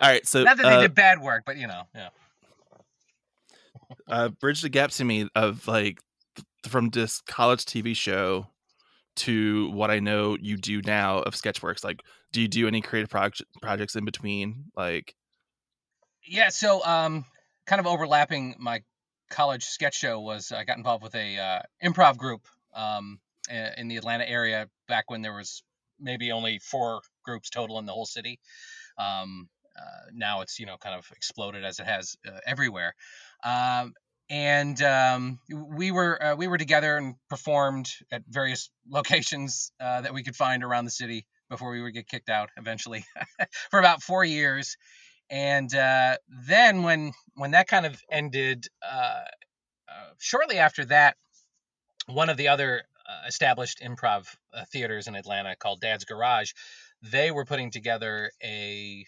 [0.00, 2.08] All right, so Not that they uh, did bad work, but you know, yeah.
[4.06, 6.00] uh, bridge the gap to me of like
[6.36, 8.48] th- from this college TV show
[9.18, 11.84] to what I know you do now of Sketchworks.
[11.84, 12.00] Like,
[12.32, 14.66] do you do any creative proj- projects in between?
[14.76, 15.14] Like,
[16.26, 17.24] Yeah, so um,
[17.66, 18.82] kind of overlapping my
[19.30, 23.96] college sketch show was I got involved with a uh, improv group um, in the
[23.96, 25.62] Atlanta area back when there was
[26.00, 28.38] maybe only four groups total in the whole city.
[28.98, 32.94] Um, uh, now it's you know kind of exploded as it has uh, everywhere.
[33.44, 33.94] Um,
[34.30, 40.14] and um, we were uh, we were together and performed at various locations uh, that
[40.14, 43.04] we could find around the city before we would get kicked out eventually
[43.70, 44.76] for about four years.
[45.30, 46.16] And uh,
[46.48, 49.24] then when when that kind of ended uh,
[49.88, 51.16] uh, shortly after that
[52.06, 54.26] one of the other uh, established improv
[54.70, 56.52] theaters in atlanta called dad's garage
[57.02, 59.04] they were putting together a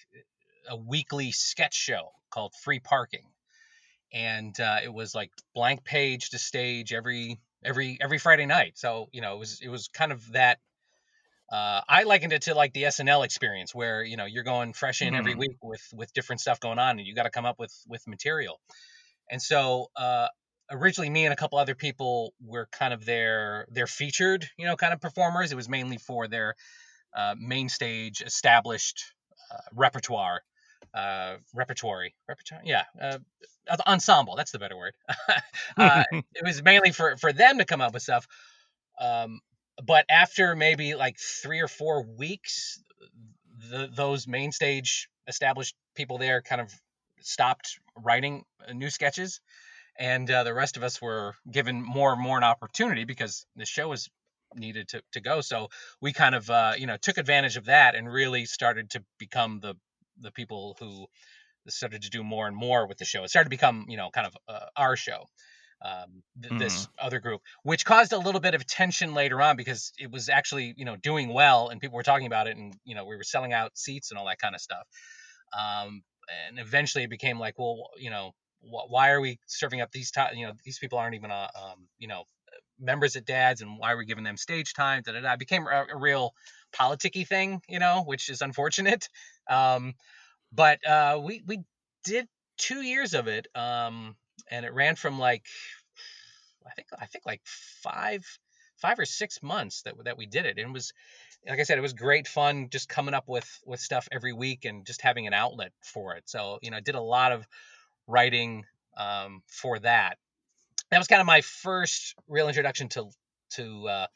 [0.68, 3.24] a weekly sketch show called free parking
[4.12, 9.08] and uh, it was like blank page to stage every every every friday night so
[9.12, 10.58] you know it was it was kind of that
[11.52, 15.02] uh, I likened it to like the SNL experience, where you know you're going fresh
[15.02, 15.34] in every Mhm.
[15.34, 18.06] week with with different stuff going on, and you got to come up with with
[18.06, 18.60] material.
[19.30, 20.28] And so uh,
[20.70, 24.76] originally, me and a couple other people were kind of their their featured, you know,
[24.76, 25.52] kind of performers.
[25.52, 26.54] It was mainly for their
[27.14, 29.04] uh, main stage established
[29.50, 30.42] uh, repertoire,
[30.94, 33.18] uh, repertory, repertoire, yeah, uh,
[33.86, 34.36] ensemble.
[34.36, 34.94] That's the better word.
[35.76, 38.26] uh, it was mainly for for them to come up with stuff.
[38.98, 39.40] Um,
[39.84, 42.82] but after maybe like three or four weeks,
[43.70, 46.72] the, those main stage established people there kind of
[47.20, 49.40] stopped writing uh, new sketches,
[49.98, 53.66] and uh, the rest of us were given more and more an opportunity because the
[53.66, 54.08] show was
[54.54, 55.40] needed to, to go.
[55.40, 55.68] So
[56.00, 59.60] we kind of uh, you know took advantage of that and really started to become
[59.60, 59.76] the
[60.20, 61.06] the people who
[61.68, 63.24] started to do more and more with the show.
[63.24, 65.24] It started to become you know kind of uh, our show
[65.82, 69.92] um, th- this other group, which caused a little bit of tension later on because
[69.98, 72.94] it was actually you know doing well and people were talking about it and you
[72.94, 74.86] know we were selling out seats and all that kind of stuff.
[75.58, 76.02] Um,
[76.48, 80.10] and eventually it became like, well, you know, wh- why are we serving up these
[80.10, 82.24] ti- you know these people aren't even uh, um, you know
[82.80, 85.32] members at dads and why we're giving them stage time da, da, da.
[85.32, 86.34] it became a, a real
[86.72, 89.08] politicky thing you know which is unfortunate
[89.50, 89.94] um,
[90.52, 91.60] but uh, we we
[92.04, 94.16] did two years of it um,
[94.50, 95.44] and it ran from like
[96.66, 98.24] i think i think like five
[98.76, 100.92] five or six months that that we did it and it was
[101.48, 104.64] like I said, it was great fun just coming up with with stuff every week
[104.64, 106.24] and just having an outlet for it.
[106.26, 107.46] So you know, I did a lot of
[108.06, 108.64] writing
[108.96, 110.18] um, for that.
[110.90, 113.10] That was kind of my first real introduction to
[113.52, 114.06] to uh,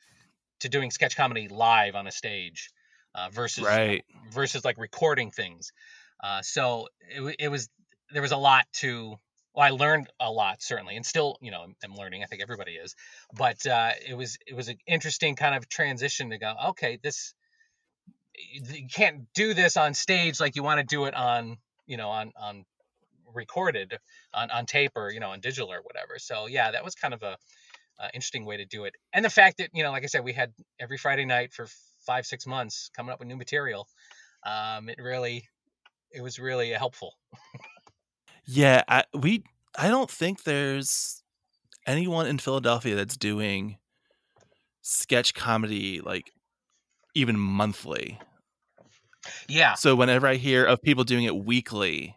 [0.61, 2.71] to doing sketch comedy live on a stage
[3.15, 4.05] uh, versus Right.
[4.33, 5.73] versus like recording things.
[6.23, 7.69] Uh, so it, it was
[8.13, 9.17] there was a lot to.
[9.55, 12.25] Well, I learned a lot certainly, and still, you know, I'm, I'm learning.
[12.25, 12.97] I think everybody is,
[13.33, 16.55] but uh, it was it was an interesting kind of transition to go.
[16.71, 17.35] Okay, this
[18.35, 21.57] you can't do this on stage like you want to do it on
[21.87, 22.65] you know on on
[23.35, 23.99] recorded
[24.33, 27.14] on, on tape or you know on digital or whatever so yeah that was kind
[27.14, 27.37] of a,
[28.01, 30.25] uh interesting way to do it and the fact that you know like i said
[30.25, 31.66] we had every friday night for
[32.07, 33.88] five six months coming up with new material
[34.44, 35.49] um it really
[36.12, 37.14] it was really helpful
[38.47, 39.44] Yeah, I, we.
[39.77, 41.23] I don't think there's
[41.87, 43.79] anyone in Philadelphia that's doing
[44.83, 46.31] sketch comedy like
[47.14, 48.20] even monthly.
[49.49, 52.16] yeah So whenever I hear of people doing it weekly,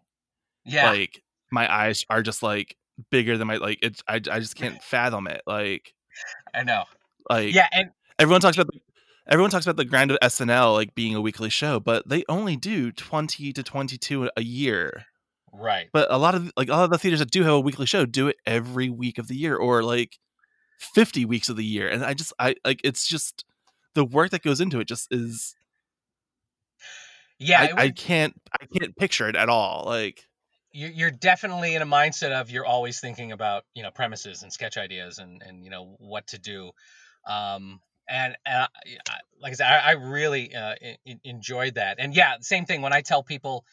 [0.67, 2.75] yeah like my eyes are just like
[3.11, 5.41] bigger than my like it's I, I just can't fathom it.
[5.45, 5.93] Like
[6.53, 6.83] i know
[7.29, 8.79] like yeah and everyone talks about the,
[9.27, 12.55] everyone talks about the grind of SNL like being a weekly show, but they only
[12.55, 15.05] do 20 to 22 a year.
[15.53, 17.59] right But a lot of like a lot of the theaters that do have a
[17.59, 20.17] weekly show do it every week of the year or like
[20.79, 21.87] 50 weeks of the year.
[21.87, 23.45] And I just I like it's just
[23.93, 25.55] the work that goes into it just is
[27.39, 29.83] yeah I, it I can't I can't picture it at all.
[29.85, 30.23] Like
[30.71, 34.77] you're, definitely in a mindset of you're always thinking about you know premises and sketch
[34.77, 36.71] ideas and and you know what to do.
[37.27, 38.67] Um and, and
[39.09, 40.75] I, like i said i, I really uh,
[41.05, 41.97] en- enjoyed that.
[41.99, 43.65] And yeah same thing when i tell people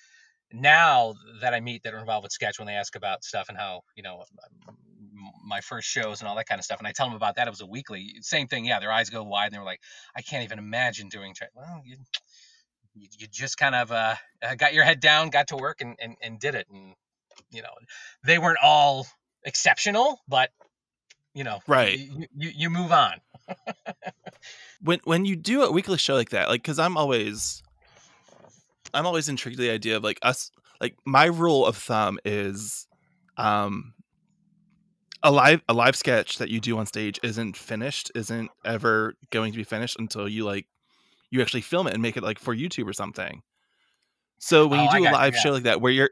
[0.52, 3.58] now that i meet that are involved with sketch when they ask about stuff and
[3.58, 4.24] how you know
[5.46, 7.46] my first shows and all that kind of stuff and i tell them about that
[7.46, 9.80] it was a weekly same thing yeah their eyes go wide and they're like
[10.16, 11.96] i can't even imagine doing tra-" well you,
[12.94, 15.96] you, you just kind of uh, uh, got your head down, got to work, and,
[16.00, 16.66] and, and did it.
[16.72, 16.94] And
[17.50, 17.72] you know,
[18.24, 19.06] they weren't all
[19.44, 20.50] exceptional, but
[21.34, 21.98] you know, Right.
[21.98, 23.20] You, you, you move on.
[24.80, 27.62] when when you do a weekly show like that, like because I'm always
[28.92, 32.86] I'm always intrigued with the idea of like us like my rule of thumb is
[33.36, 33.94] um
[35.22, 39.52] a live a live sketch that you do on stage isn't finished, isn't ever going
[39.52, 40.66] to be finished until you like
[41.30, 43.42] you actually film it and make it like for YouTube or something.
[44.38, 45.40] So when Oh, you do a got you, live yeah.
[45.40, 46.10] show like that where you're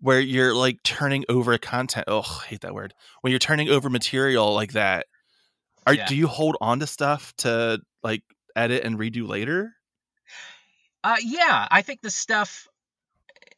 [0.00, 3.90] where you're like turning over content oh I hate that word when you're turning over
[3.90, 5.06] material like that
[5.86, 6.06] are Yeah.
[6.06, 8.22] do you hold on to stuff to like
[8.56, 9.74] edit and redo later
[11.02, 12.68] Uh, yeah, I think the stuff.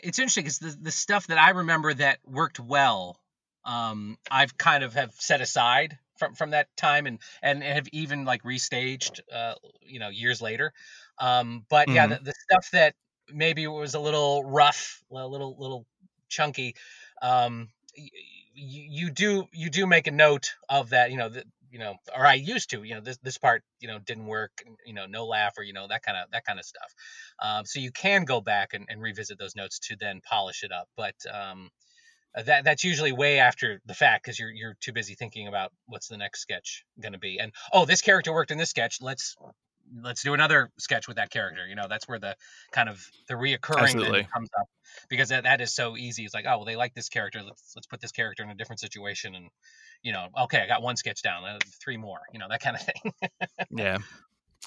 [0.00, 3.20] It's interesting because the the stuff that I remember that worked well,
[3.64, 8.24] um, I've kind of have set aside from from that time and and have even
[8.24, 10.72] like restaged, uh, you know, years later.
[11.18, 12.16] Um, but yeah, Mhm.
[12.16, 12.94] the, the stuff that
[13.32, 15.86] maybe was a little rough, a little little
[16.28, 16.74] chunky,
[17.20, 18.08] um, y-
[18.54, 22.26] you do you do make a note of that, you know, that you know, or
[22.26, 25.26] I used to, you know, this this part, you know, didn't work, you know, no
[25.26, 26.92] laugh, or you know, that kind of that kind of stuff.
[27.38, 30.72] Um, so you can go back and, and revisit those notes to then polish it
[30.72, 30.88] up.
[30.96, 31.70] But um,
[32.34, 36.08] that that's usually way after the fact because you're you're too busy thinking about what's
[36.08, 37.38] the next sketch going to be.
[37.38, 38.98] And oh, this character worked in this sketch.
[39.00, 39.36] Let's
[40.02, 41.66] let's do another sketch with that character.
[41.66, 42.36] You know, that's where the
[42.72, 44.68] kind of the reoccurring comes up
[45.08, 46.24] because that, that is so easy.
[46.24, 47.42] It's like, oh, well, they like this character.
[47.42, 49.48] Let's let's put this character in a different situation and
[50.02, 52.18] you know, okay, I got one sketch down, uh, three more.
[52.32, 53.12] You know, that kind of thing.
[53.70, 53.98] yeah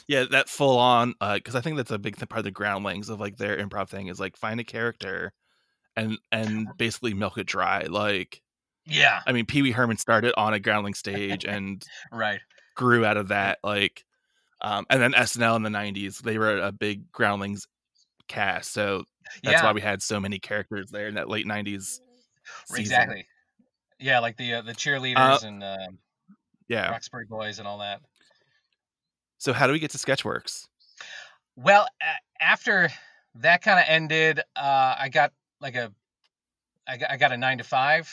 [0.08, 3.20] yeah that full on because i think that's a big part of the groundlings of
[3.20, 5.32] like their improv thing is like find a character
[5.96, 8.42] and and basically milk it dry like
[8.88, 12.40] yeah, i mean pee-wee herman started on a groundling stage and right.
[12.76, 14.06] grew out of that like
[14.62, 17.68] um and then snl in the 90s they were a big groundlings
[18.28, 19.04] cast so
[19.44, 22.00] that's yeah, why we had so many characters there in that late 90s
[22.68, 22.82] season.
[22.84, 23.28] exactly.
[24.00, 26.00] Yeah, like the uh, the cheerleaders and um
[26.68, 28.02] yeah Roxbury Boys and all that.
[29.38, 30.68] so how do we get to sketchworks
[31.56, 31.88] Well,
[32.40, 32.90] after
[33.36, 35.32] that kind of ended, uh, I got
[35.66, 35.92] like a,
[36.88, 38.08] I got, a nine to five,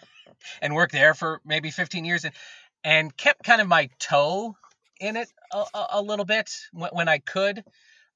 [0.62, 2.34] and worked there for maybe 15 years, and,
[2.82, 4.56] and kept kind of my toe
[4.98, 7.62] in it a, a, a little bit when, when I could.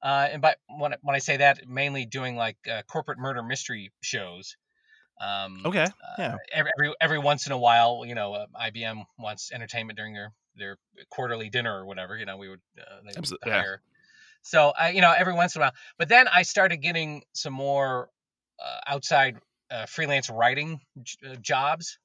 [0.03, 3.41] Uh, and by when I- when I say that, mainly doing like uh, corporate murder
[3.41, 4.57] mystery shows.
[5.21, 5.87] Um, Okay.
[6.19, 6.33] Yeah.
[6.33, 10.13] uh, every, every every once in a while, you know, uh, IBM wants entertainment during
[10.13, 10.77] their their
[11.09, 12.17] quarterly dinner or whatever.
[12.17, 13.75] You know, we would uh, they would Absol- yeah.
[14.41, 15.73] So I, you know, every once in a while.
[15.97, 18.09] But then I started getting some more
[18.59, 19.37] uh, outside
[19.71, 21.97] uh, freelance writing j- uh, jobs,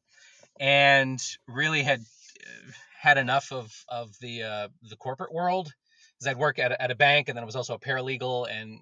[0.59, 5.73] and really had uh, had enough of of the uh, the corporate world.
[6.19, 8.47] Because I'd work at a, at a bank, and then I was also a paralegal,
[8.51, 8.81] and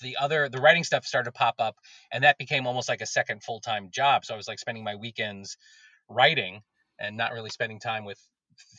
[0.00, 1.76] the other the writing stuff started to pop up,
[2.12, 4.24] and that became almost like a second full time job.
[4.24, 5.56] So I was like spending my weekends
[6.08, 6.62] writing
[6.98, 8.18] and not really spending time with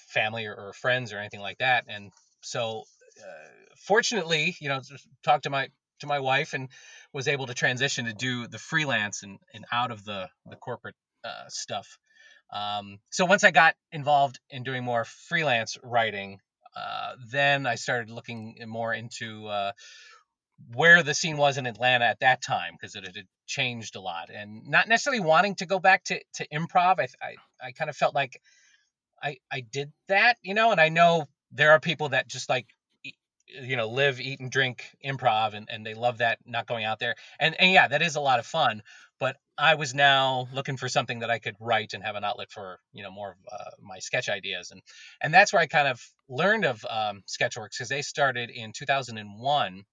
[0.09, 1.85] family or, or friends or anything like that.
[1.87, 2.83] And so,
[3.19, 4.81] uh, fortunately, you know,
[5.23, 6.69] talked to my to my wife and
[7.13, 10.95] was able to transition to do the freelance and, and out of the the corporate
[11.23, 11.97] uh, stuff.
[12.53, 16.39] Um, so once I got involved in doing more freelance writing,
[16.75, 19.71] uh, then I started looking more into uh,
[20.73, 24.29] where the scene was in Atlanta at that time because it had changed a lot,
[24.33, 26.99] and not necessarily wanting to go back to, to improv.
[26.99, 27.35] I, I
[27.67, 28.39] I kind of felt like
[29.21, 32.67] I I did that, you know, and I know there are people that just like
[33.47, 36.99] you know live eat and drink improv and, and they love that not going out
[36.99, 37.15] there.
[37.39, 38.81] And and yeah that is a lot of fun
[39.19, 42.51] but i was now looking for something that i could write and have an outlet
[42.51, 44.71] for you know more of uh, my sketch ideas.
[44.71, 44.81] And
[45.21, 49.83] and that's where i kind of learned of um, sketchworks because they started in 2001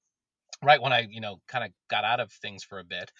[0.62, 3.10] right when i you know kind of got out of things for a bit.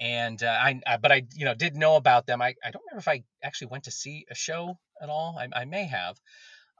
[0.00, 2.42] And uh, I, I but i you know did know about them.
[2.42, 5.36] I, I don't remember if i actually went to see a show at all.
[5.38, 6.16] I, I may have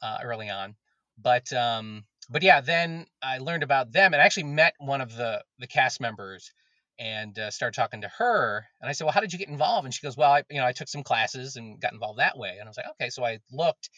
[0.02, 0.74] uh, early on.
[1.18, 5.14] But um but yeah then i learned about them and i actually met one of
[5.14, 6.52] the the cast members
[6.98, 9.84] and uh, started talking to her and i said well how did you get involved?
[9.84, 12.38] And she goes well i you know i took some classes and got involved that
[12.38, 12.56] way.
[12.58, 13.10] And i was like okay.
[13.10, 13.90] So i looked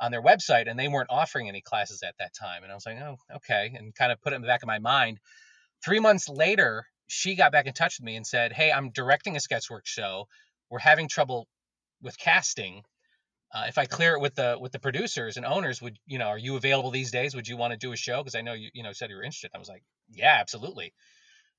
[0.00, 2.86] on their website and they weren't offering any classes at that time and i was
[2.86, 3.72] like oh okay.
[3.76, 5.18] And kind of put it in the back of my mind.
[5.84, 9.36] Three months later she got back in touch with me and said hey i'm directing
[9.36, 10.26] a sketchwork show.
[10.70, 11.48] We're having trouble
[12.02, 12.82] with casting
[13.54, 16.26] uh, if I clear it with the with the producers and owners, would you know,
[16.26, 17.36] are you available these days?
[17.36, 18.18] Would you want to do a show?
[18.18, 19.52] Because I know you you know said you were interested.
[19.54, 20.92] I was like, yeah, absolutely.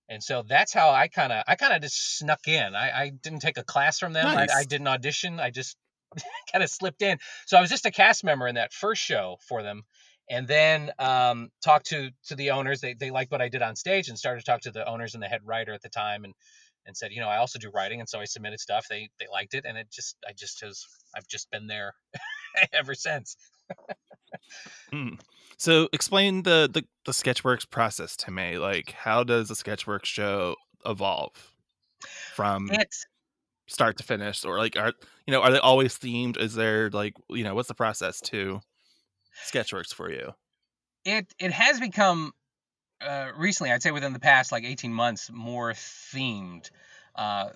[0.09, 2.75] And so that's how I kind of I kind of just snuck in.
[2.75, 4.25] I, I didn't take a class from them.
[4.25, 4.51] Nice.
[4.51, 5.39] I, I didn't audition.
[5.39, 5.77] I just
[6.51, 7.17] kind of slipped in.
[7.45, 9.83] So I was just a cast member in that first show for them,
[10.29, 12.81] and then um, talked to to the owners.
[12.81, 15.13] They they liked what I did on stage and started to talk to the owners
[15.13, 16.33] and the head writer at the time and
[16.85, 18.87] and said, you know, I also do writing, and so I submitted stuff.
[18.89, 21.93] They they liked it, and it just I just has I've just been there
[22.73, 23.37] ever since.
[24.93, 25.19] Mm.
[25.57, 28.57] So explain the, the the Sketchworks process to me.
[28.57, 31.51] Like, how does a Sketchworks show evolve
[32.33, 33.05] from It's
[33.67, 34.93] start to finish, or like, are
[35.25, 36.37] you know, are they always themed?
[36.37, 38.61] Is there like, you know, what's the process to
[39.49, 40.33] Sketchworks for you?
[41.05, 42.33] it it has become
[43.05, 46.69] uh, recently, I'd say within the past like 18 months, more themed.
[47.15, 47.49] Uh,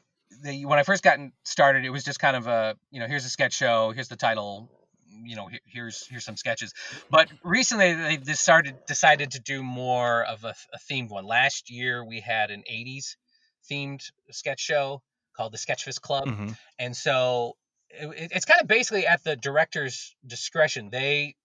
[0.44, 3.26] the, when I first got started, it was just kind of a you know here's
[3.26, 4.70] a sketch show, here's the title,
[5.24, 6.74] you know he- here's here's some sketches.
[7.10, 11.26] But recently they started decided to do more of a, a themed one.
[11.26, 13.16] Last year we had an 80s
[13.70, 15.02] themed sketch show
[15.36, 16.58] called the Sketchfest Club Mhm.
[16.80, 17.56] and so
[17.90, 21.36] it, it's kind of basically at the director's discretion they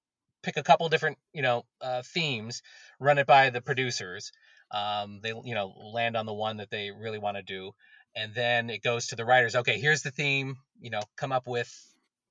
[0.43, 2.63] pick a couple different you know uh, themes
[3.01, 4.33] run it by the producers
[4.71, 7.73] um, they you know land on the one that they really want to do
[8.17, 11.47] and then it goes to the writers okay here's the theme you know come up
[11.47, 11.73] with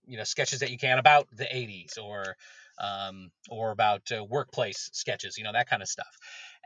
[0.05, 2.35] you know sketches that you can about the 80s or
[2.79, 6.17] um, or about uh, workplace sketches you know that kind of stuff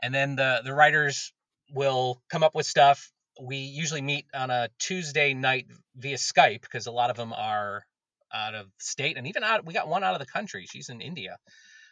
[0.02, 1.32] and then the the writers
[1.74, 6.86] will come up with stuff we usually meet on a Tuesday night via Skype because
[6.86, 7.84] a lot of them are
[8.32, 9.64] out of state and even out.
[9.64, 10.66] We got one out of the country.
[10.68, 11.38] She's in India,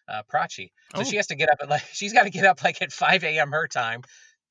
[0.08, 0.70] uh, Prachi.
[0.94, 1.04] So Oh.
[1.04, 3.24] she has to get up at like she's got to get up like at 5
[3.24, 3.52] a.m.
[3.52, 4.02] her time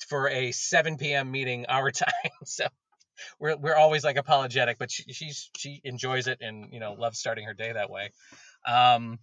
[0.08, 1.32] for a 7 p.m.
[1.32, 2.10] meeting our time.
[2.46, 2.68] So
[3.40, 7.20] we're we're always like apologetic, but she, she's she enjoys it and you know loves
[7.20, 8.12] starting her day that way.
[8.68, 9.20] Um,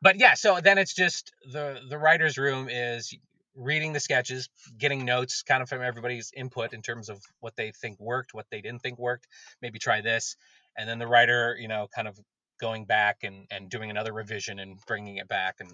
[0.00, 3.14] but yeah, so then it's just the the writers' room is
[3.54, 7.70] reading the sketches, getting notes kind of from everybody's input in terms of what they
[7.72, 9.26] think worked, what they didn't think worked,
[9.60, 10.36] maybe try this,
[10.76, 12.18] and then the writer, you know, kind of
[12.62, 15.70] going back and and doing another revision and bringing it back and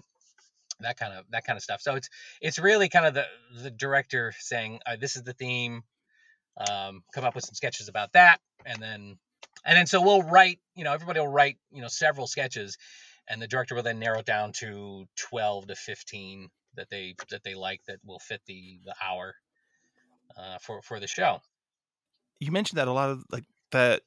[0.81, 1.81] that kind of that kind of stuff.
[1.81, 2.09] So it's
[2.41, 3.25] it's really kind of the
[3.63, 5.83] the director saying uh, this is the theme,
[6.57, 9.17] um, come up with some sketches about that, and then
[9.65, 12.77] and then so we'll write, you know, everybody will write, you know, several sketches,
[13.27, 17.43] and the director will then narrow it down to twelve to fifteen that they that
[17.43, 19.35] they like that will fit the the hour
[20.37, 21.39] uh, for for the show.
[22.39, 24.01] You mentioned that a lot of like that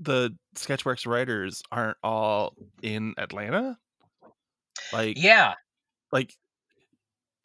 [0.00, 3.78] the Sketchworks writers aren't all in Atlanta.
[4.92, 5.54] Like, Yeah,
[6.12, 6.34] like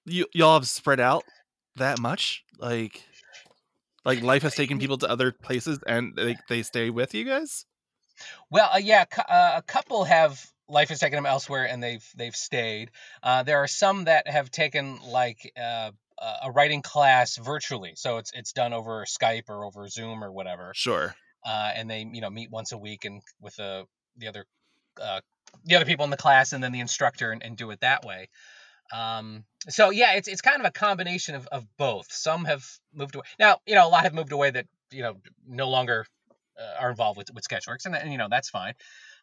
[0.06, 1.24] you y'all have spread out
[1.76, 2.44] that much?
[2.60, 3.04] Like,
[4.06, 7.66] like life has taken people to other places and they they stay with you guys?
[8.50, 12.36] Well, uh, yeah, uh, a couple have life has taken them elsewhere and they've they've
[12.36, 12.92] stayed.
[13.22, 15.92] Uh, there are some that have taken like uh,
[16.44, 20.72] a writing class virtually, so it's it's done over Skype or over Zoom or whatever.
[20.76, 21.16] Sure.
[21.46, 23.86] Uh, and they you know meet once a week and with the
[24.18, 24.46] the other
[25.02, 25.20] uh,
[25.66, 28.06] the other people in the class and then the instructor and, and do it that
[28.06, 28.30] way.
[28.94, 32.12] Um, so yeah, it's it's kind of a combination of, of both.
[32.12, 33.24] Some have moved away.
[33.40, 35.18] Now, you know, a lot have moved away that you know
[35.48, 36.06] no longer
[36.60, 38.74] uh, are involved with with Sketchworks, and, and you know that's fine.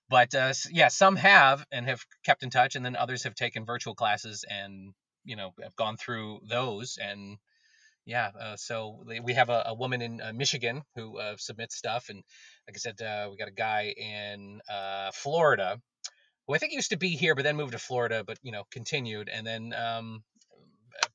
[0.09, 3.65] But uh, yeah, some have and have kept in touch, and then others have taken
[3.65, 4.93] virtual classes and
[5.25, 7.39] you know have gone through those and
[8.11, 12.09] yeah uh, so we have a, a woman in uh, michigan who uh, submits stuff
[12.09, 12.19] and
[12.67, 15.81] like i said uh, we got a guy in uh, florida
[16.47, 18.65] who i think used to be here but then moved to florida but you know
[18.73, 20.23] continued and then um,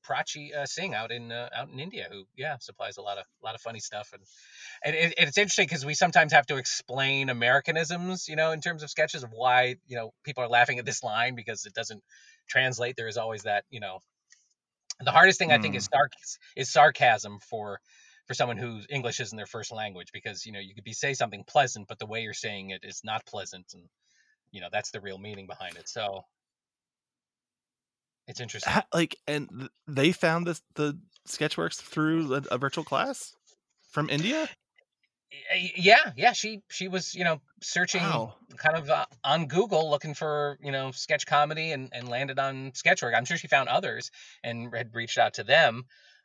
[0.08, 3.46] Prachi uh, Singh out in out in India, who yeah supplies a lot of a
[3.46, 4.24] lot of funny stuff, and
[4.84, 8.84] and it, it's interesting because we sometimes have to explain Americanisms, you know, in terms
[8.84, 12.02] of sketches of why you know people are laughing at this line because it doesn't
[12.48, 12.96] translate.
[12.96, 14.00] There is always that you know,
[15.02, 15.98] the hardest thing I think is Hmm.
[15.98, 16.10] sarc
[16.56, 17.80] is sarcasm for
[18.28, 21.14] for someone whose English isn't their first language because you know you could be say
[21.14, 23.84] something pleasant, but the way you're saying it is not pleasant, and
[24.52, 25.88] you know that's the real meaning behind it.
[25.89, 26.26] So
[28.28, 28.74] it's interesting.
[28.93, 33.36] Like, and they found this the Sketchworks through a, a virtual class
[33.91, 34.50] from India.
[35.76, 38.36] Yeah yeah she she was you know searching Wow.
[38.57, 42.71] kind of uh, on google looking for you know sketch comedy and, and landed on
[42.71, 44.11] sketchwork i'm sure she found others
[44.43, 45.84] and had reached out to them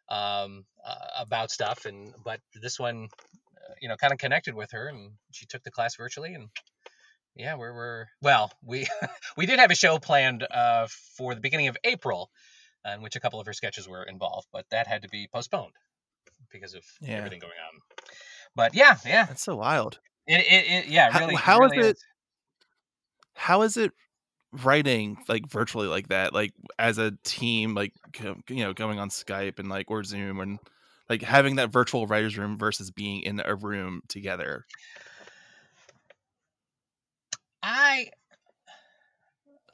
[0.09, 3.09] um, uh, about stuff and but this one
[3.57, 6.49] uh, you know kind of connected with her and she took the class virtually and
[7.35, 8.87] yeah we're, we're well we
[9.37, 10.87] we did have a show planned uh,
[11.17, 12.31] for the beginning of april
[12.95, 15.73] in which a couple of her sketches were involved but that had to be postponed
[16.51, 17.17] because of Yeah.
[17.19, 17.81] everything going on
[18.57, 19.99] but yeah yeah That's so wild.
[20.27, 21.35] it, it, it yeah, How- really.
[21.37, 21.99] how is really it-
[23.35, 23.93] How is it
[24.53, 26.33] writing like virtually like that?
[26.35, 27.93] Like as a team, like
[28.49, 30.59] you know, going on Skype and like or Zoom and
[31.09, 34.67] like having that virtual writers room versus being in a room together.
[37.63, 38.11] I,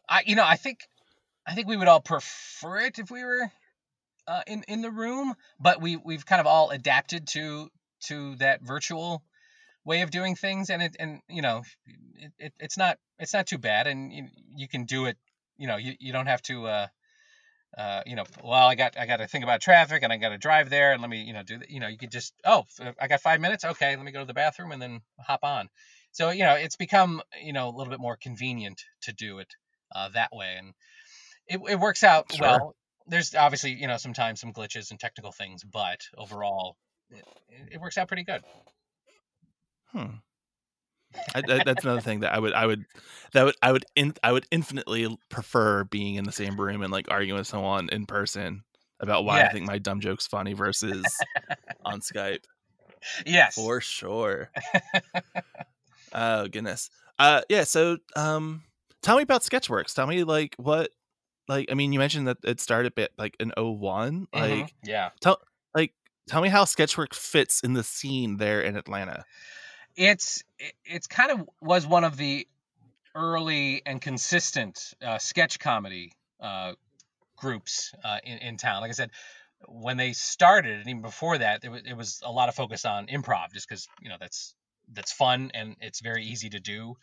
[0.09, 0.81] I, you know, I think,
[1.47, 3.51] I think we would all prefer it if we were
[4.27, 7.69] uh, in in the room, but we we've kind of all adapted to
[8.07, 9.23] to that virtual
[9.85, 11.63] way of doing things, and it and you know,
[12.17, 15.17] it, it it's not it's not too bad, and you, you can do it.
[15.59, 16.67] You know, you, you don't have to.
[16.67, 16.87] Uh,
[17.77, 20.31] uh, you know, well, I got I got to think about traffic, and I got
[20.31, 21.71] to drive there, and let me, you know, do that.
[21.71, 22.65] You know, you could just, oh,
[22.99, 23.65] I got five minutes.
[23.65, 25.69] Okay, let me go to the bathroom and then hop on.
[26.13, 29.55] So you know, it's become you know a little bit more convenient to do it
[29.95, 30.73] uh, that way, and
[31.47, 32.41] it, it works out Sure.
[32.41, 32.75] well.
[33.09, 36.77] There's obviously you know sometimes some glitches and technical things, but overall,
[37.11, 37.25] it,
[37.73, 38.43] it works out pretty good.
[39.93, 40.17] Hmm.
[41.35, 42.85] I, that, that's another thing that I would, I would,
[43.33, 46.93] that would, I would, in, I would infinitely prefer being in the same room and
[46.93, 48.65] like arguing with someone in person
[49.01, 51.05] about why I think my dumb joke's funny versus
[51.85, 52.45] on Skype.
[53.25, 53.55] Yes.
[53.55, 54.51] For sure.
[56.13, 56.91] oh goodness.
[57.19, 58.63] Uh yeah, so um
[59.03, 59.95] tell me about Sketchworks.
[59.95, 60.91] Tell me like what
[61.49, 64.29] like I mean you mentioned that it started bit like in 01.
[64.35, 64.61] Mhm.
[64.61, 65.11] Like yeah.
[65.21, 65.41] Tell
[65.75, 65.93] like
[66.29, 69.25] tell me how sketchwork fits in the scene there in Atlanta.
[69.97, 72.47] it's it- it's kind of was one of the
[73.15, 76.75] early and consistent uh, sketch comedy uh,
[77.37, 78.81] groups uh, in, in town.
[78.83, 79.11] Like I said,
[79.67, 82.85] when they started, and even before that, it was, it was a lot of focus
[82.85, 84.55] on improv, just because you know that's
[84.93, 86.97] that's fun and it's very easy to do.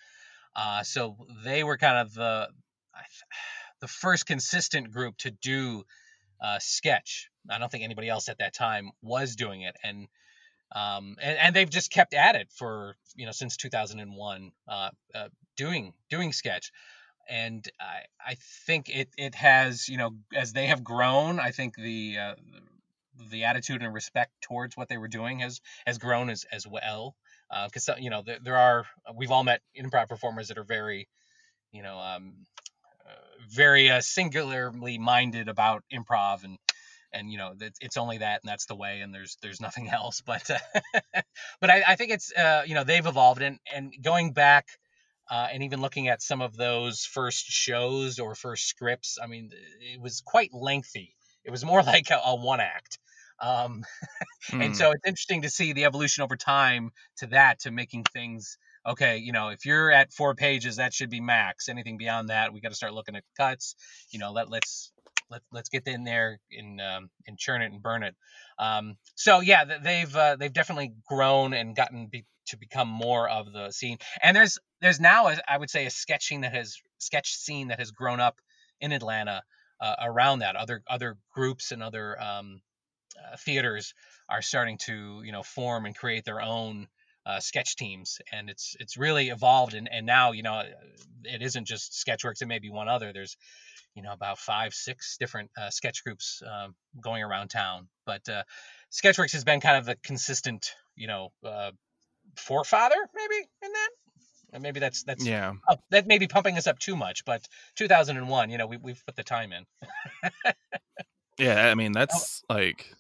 [0.56, 2.50] Uh, so they were kind of the
[3.82, 5.84] the first consistent group to do
[6.44, 7.30] uh, sketch.
[7.50, 10.08] I don't think anybody else at that time was doing it, and
[10.74, 15.28] um, and, and they've just kept at it for you know since 2001 uh, uh,
[15.56, 16.72] doing doing sketch.
[17.30, 18.36] And I, I
[18.66, 22.36] think it, it has you know as they have grown I think the uh,
[23.32, 27.16] the attitude and respect towards what they were doing has has grown as as well.
[27.66, 28.86] Because you know there, there are
[29.16, 31.08] we've all met improv performers that are very
[31.72, 32.34] you know um,
[32.70, 32.73] uh,
[33.50, 36.58] very uh, singularly minded about improv and
[37.12, 39.90] and you know that it's only that and that's the way and there's there's nothing
[39.92, 40.60] else but uh,
[41.62, 44.68] but I, I think it's uh, you know they've evolved and and going back
[45.30, 49.52] uh, and even looking at some of those first shows or first scripts i mean
[49.80, 53.00] it was quite lengthy it was more like a, a one act
[53.40, 53.84] um,
[54.60, 54.76] and Hmm.
[54.76, 59.18] so it's interesting to see the evolution over time to that to making things okay
[59.18, 62.62] you know if you're at four pages that should be max anything beyond that we
[62.62, 63.76] got to start looking at cuts
[64.12, 64.94] you know let let's
[65.34, 68.16] let, let's get in there and um, and churn it and burn it.
[68.60, 73.52] Um, so yeah, they've uh, they've definitely grown and gotten be, to become more of
[73.52, 73.98] the scene.
[74.22, 77.70] And there's there's now a, I would say a sketch scene that has sketch scene
[77.70, 78.40] that has grown up
[78.80, 79.42] in Atlanta
[79.82, 80.56] uh, around that.
[80.56, 82.62] Other other groups and other um,
[83.18, 83.94] uh, theaters
[84.30, 86.88] are starting to you know form and create their own
[87.26, 89.74] uh, sketch teams, and it's it's really evolved.
[89.74, 90.64] And, and now you know
[91.24, 93.14] it isn't just Sketchworks; it may be one other.
[93.14, 93.38] There's
[93.96, 98.44] you know about five six different uh, sketch groups um, going around town, but uh,
[98.92, 101.72] Sketchworks has been kind of the consistent you know uh,
[102.36, 103.90] forefather maybe in that.
[104.52, 105.54] And maybe that's that's yeah
[105.90, 109.16] that may be pumping us up too much, but 2001, you know, we we've put
[109.16, 109.66] the time in.
[111.40, 112.54] yeah, I mean that's oh.
[112.54, 112.94] like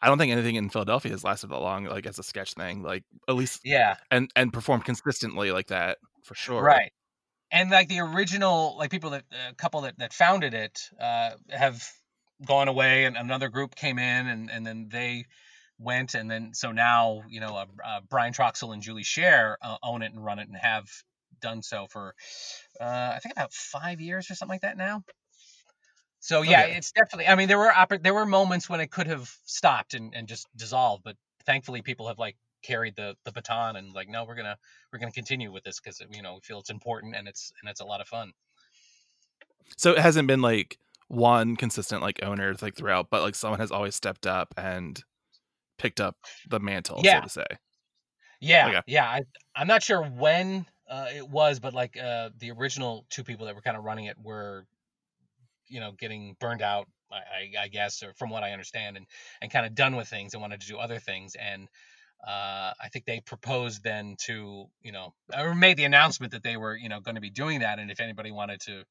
[0.00, 2.82] I don't think anything in Philadelphia has lasted that long, like as a sketch thing.
[2.82, 6.62] Like at least yeah, and and performed consistently like that for sure.
[6.62, 6.92] Right,
[7.50, 11.30] and like the original, like people that a uh, couple that that founded it uh,
[11.50, 11.82] have
[12.46, 15.26] gone away, and another group came in, and and then they
[15.78, 19.76] went, and then so now you know uh, uh, Brian Troxel and Julie Share uh,
[19.82, 20.86] own it and run it, and have
[21.40, 22.14] done so for
[22.80, 25.02] uh, I think about five years or something like that now.
[26.20, 26.76] So yeah, okay.
[26.76, 27.28] it's definitely.
[27.28, 30.28] I mean, there were oppor- there were moments when it could have stopped and, and
[30.28, 31.16] just dissolved, but
[31.46, 34.56] thankfully people have like carried the the baton and like, no, we're gonna
[34.92, 37.70] we're gonna continue with this because you know we feel it's important and it's and
[37.70, 38.32] it's a lot of fun.
[39.76, 43.70] So it hasn't been like one consistent like owner like throughout, but like someone has
[43.70, 45.02] always stepped up and
[45.78, 46.16] picked up
[46.48, 47.20] the mantle, yeah.
[47.20, 47.58] so to say.
[48.40, 48.80] Yeah, okay.
[48.86, 49.04] yeah.
[49.04, 49.22] I
[49.54, 53.54] I'm not sure when uh, it was, but like uh, the original two people that
[53.54, 54.66] were kind of running it were
[55.68, 59.06] you know getting burned out I, I, guess or from what i understand and
[59.40, 61.68] and kind of done with things and wanted to do other things and
[62.26, 66.56] uh, i think they proposed then to you know or made the announcement that they
[66.56, 68.82] were you know going to be doing that and if anybody wanted to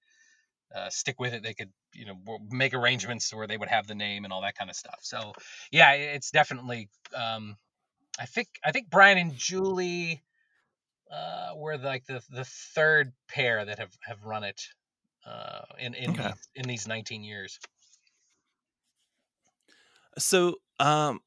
[0.76, 3.96] uh, stick with it they could you know make arrangements where they would have the
[3.96, 5.00] name and all that kind of stuff.
[5.02, 5.34] So
[5.72, 7.56] yeah it's definitely um,
[8.20, 10.22] i think i think brian and julie
[11.12, 14.62] uh, were like the the third pair that have have run it
[15.28, 16.24] uh, in in okay.
[16.28, 17.60] these, in these 19 years.
[20.18, 21.20] So, um,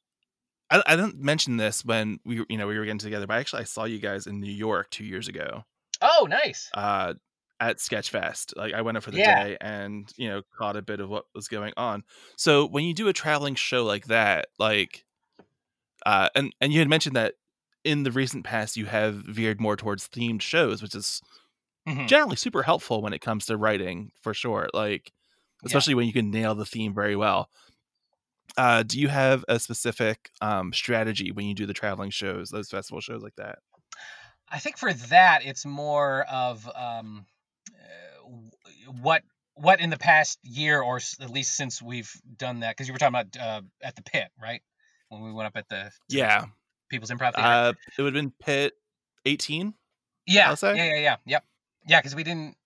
[0.70, 3.62] I, I didn't mention this when we you know we were getting together, but actually
[3.62, 5.64] I saw you guys in New York two years ago.
[6.01, 6.70] Oh, nice.
[6.72, 7.14] Uh,
[7.61, 9.44] at Sketchfest, like I went up for the yeah.
[9.44, 12.05] day and you know caught a bit of what was going on.
[12.36, 15.05] So when you do a traveling show like that, like,
[16.07, 17.34] uh, and and you had mentioned that
[17.84, 21.20] in the recent past you have veered more towards themed shows, which is
[21.91, 22.07] mm-hmm.
[22.07, 24.68] generally super helpful when it comes to writing for sure.
[24.72, 25.12] Like,
[25.64, 25.97] especially yeah.
[25.99, 27.51] when you can nail the theme very well.
[28.57, 32.68] Uh, do you have a specific um, strategy when you do the traveling shows, those
[32.68, 33.59] festival shows like that?
[34.49, 37.26] I think for that, it's more of um,
[37.68, 39.22] uh, what
[39.55, 42.99] what in the past year or at least since we've done that because you were
[42.99, 44.62] talking about uh, at the pit right
[45.11, 46.47] when we went up at the yeah
[46.88, 47.43] people's improv theater.
[47.43, 48.72] Uh, it would have been pit
[49.26, 49.74] 18
[50.26, 51.45] yeah yeah yeah yeah yep
[51.87, 52.57] yeah, because we didn't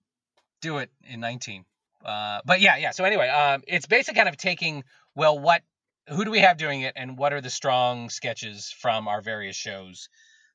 [0.61, 1.65] do it in 19.
[2.05, 2.91] Uh, but yeah, yeah.
[2.91, 4.85] So anyway, um, it's basically kind of taking
[5.15, 5.63] well, what,
[6.09, 9.57] who do we have doing it, and what are the strong sketches from our various
[9.57, 10.09] shows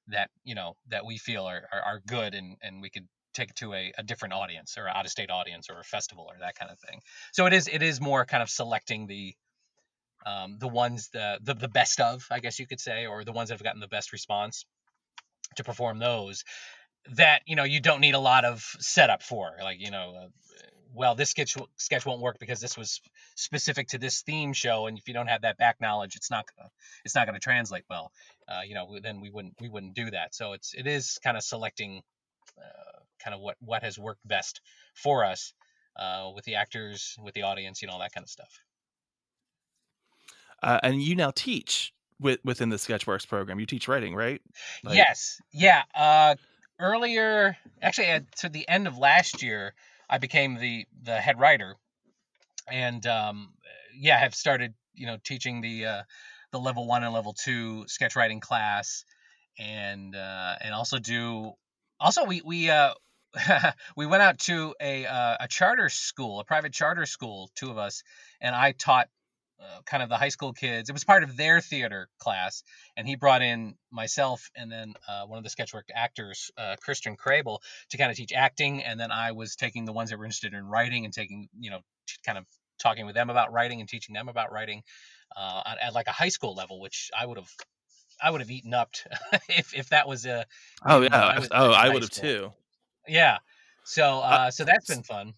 [0.09, 3.51] that you know that we feel are are, are good, and and we could take
[3.51, 6.35] it to a, a different audience or out of state audience or a festival or
[6.39, 7.01] that kind of thing.
[7.31, 9.35] So it is it is more kind of selecting the
[10.25, 13.31] um, the ones the, the the best of, I guess you could say, or the
[13.31, 14.65] ones that have gotten the best response
[15.55, 16.43] to perform those
[17.15, 20.27] that you know you don't need a lot of setup for like you know uh,
[20.93, 23.01] well this sketch sketch won't work because this was
[23.35, 26.45] specific to this theme show and if you don't have that back knowledge it's not
[26.55, 26.69] gonna
[27.05, 28.11] it's not going to translate well
[28.49, 30.33] uh, you know then we wouldn't we wouldn't do that.
[30.33, 32.01] So it's it is kind of selecting
[32.57, 34.61] uh, kind of what what has worked best
[34.93, 35.53] for us
[35.97, 38.59] uh, with the actors with the audience you know all that kind of stuff.
[40.61, 43.59] Uh, and you now teach with, within the sketchworks program.
[43.59, 44.41] You teach writing right?
[44.83, 44.95] Like...
[44.95, 45.39] yes.
[45.51, 46.35] Yeah uh,
[46.79, 49.73] earlier, actually, at, to the end of last year,
[50.09, 51.75] I became the the head writer,
[52.71, 53.53] and um,
[53.95, 56.03] yeah, I have started you know teaching the uh,
[56.51, 59.05] the level one and level two sketch writing class,
[59.57, 61.53] and uh, and also do
[61.99, 62.93] also we we uh,
[63.95, 67.77] we went out to a uh, a charter school, a private charter school, two of
[67.77, 68.03] us,
[68.41, 69.09] and I taught
[69.61, 70.89] uh, kind of the high school kids.
[70.89, 72.63] It was part of their theater class,
[72.95, 77.17] and he brought in myself and then uh, one of the sketchwork actors, uh, Christian
[77.17, 78.83] Crable, to kind of teach acting.
[78.83, 81.71] And then I was taking the ones that were interested in writing and taking, you
[81.71, 81.79] know,
[82.25, 82.45] kind of
[82.79, 84.83] talking with them about writing and teaching them about writing
[85.35, 87.49] uh, at, at, like a high school level, which I would have.
[88.21, 88.95] I would have eaten up
[89.47, 90.45] if, if that was a.
[90.85, 91.15] Oh yeah!
[91.15, 92.51] I was, oh, I would have too.
[93.07, 93.37] Yeah.
[93.85, 95.33] So uh, so that's been fun.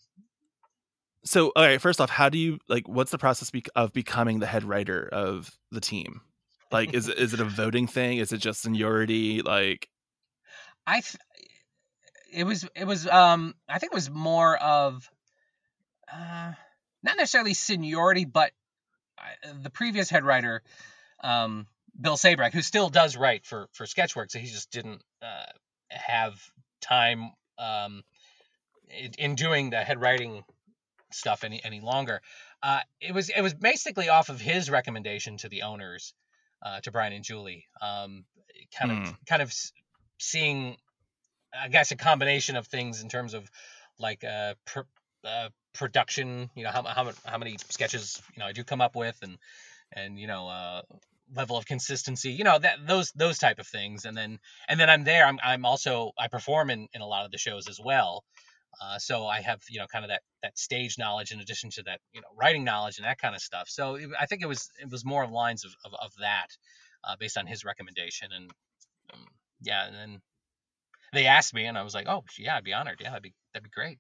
[1.23, 2.87] So, all right, first off, how do you like?
[2.87, 6.21] What's the process of becoming the head writer of the team?
[6.71, 8.17] Like, is it is it a voting thing?
[8.17, 9.41] Is it just seniority?
[9.41, 9.87] Like,
[10.87, 11.17] I, th-
[12.33, 15.09] it was it was um I think it was more of,
[16.11, 16.53] uh,
[17.03, 18.51] not necessarily seniority, but
[19.19, 20.63] uh, the previous head writer,
[21.23, 21.67] um,
[21.99, 25.51] Bill Sabrack, who still does write for for Sketchworks, so he just didn't uh,
[25.89, 26.33] have
[26.81, 28.03] time um
[29.19, 30.43] in doing the head writing
[31.13, 32.21] stuff any any longer.
[32.63, 36.13] Uh, it was it was basically off of his recommendation to the owners,
[36.63, 37.67] uh, to Brian and Julie.
[37.81, 38.25] Um,
[38.77, 39.53] kind of kind of
[40.19, 40.77] seeing,
[41.53, 43.49] I guess, a combination of things in terms of
[43.97, 44.81] like uh, pr-
[45.23, 46.49] uh production.
[46.55, 49.37] You know how how how many sketches you know I do come up with and
[49.93, 50.81] and you know uh
[51.33, 54.37] level of consistency you know that those those type of things and then
[54.67, 57.37] and then i'm there i'm, I'm also i perform in, in a lot of the
[57.37, 58.25] shows as well
[58.79, 61.83] uh, so I have, you know, kind of that that stage knowledge in addition to
[61.83, 63.67] that, you know, writing knowledge and that kind of stuff.
[63.67, 66.47] So it, I think it was it was more of lines of of, of that,
[67.03, 68.29] uh, based on his recommendation.
[68.31, 68.51] And
[69.13, 69.25] um,
[69.61, 70.21] yeah, and then
[71.13, 72.99] they asked me, and I was like, oh yeah, I'd be honored.
[73.01, 73.99] Yeah, that'd be that'd be great.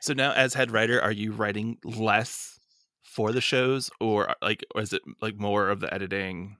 [0.00, 2.58] so now as head writer, are you writing less
[3.02, 6.56] for the shows, or like, or is it like more of the editing?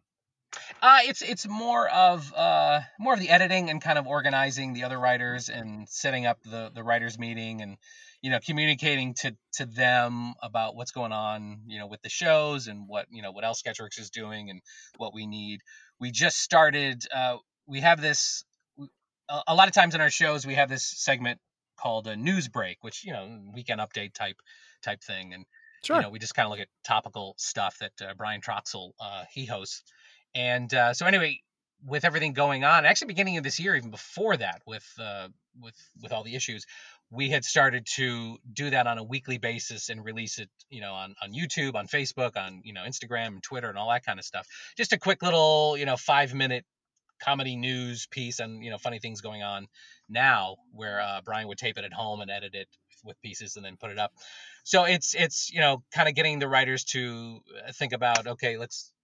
[0.82, 4.84] Uh, it's it's more of uh more of the editing and kind of organizing the
[4.84, 7.76] other writers and setting up the the writers meeting and
[8.22, 12.66] you know communicating to to them about what's going on you know with the shows
[12.66, 14.60] and what you know what else Sketchworks is doing and
[14.98, 15.60] what we need.
[15.98, 17.04] We just started.
[17.14, 18.44] Uh, we have this.
[19.48, 21.40] A, lot of times in our shows we have this segment
[21.76, 24.36] called a news break, which you know weekend update type
[24.82, 25.44] type thing and
[25.84, 25.96] Sure.
[25.96, 29.24] you know we just kind of look at topical stuff that uh, brian troxel uh,
[29.32, 29.82] he hosts
[30.36, 31.40] and uh, so anyway
[31.84, 35.28] with everything going on actually beginning of this year even before that with uh,
[35.60, 36.66] with with all the issues
[37.10, 40.92] we had started to do that on a weekly basis and release it you know
[40.92, 44.18] on, on youtube on facebook on you know instagram and twitter and all that kind
[44.18, 44.46] of stuff.
[44.76, 46.64] Just a quick little you know five minute
[47.22, 49.66] comedy news piece and you know funny things going on
[50.08, 52.68] now where uh, brian would tape it at home and edit it
[53.04, 54.12] with pieces and then put it up.
[54.64, 58.56] So it's it's you know kind of getting the writers to uh, think about okay
[58.56, 58.95] let's let,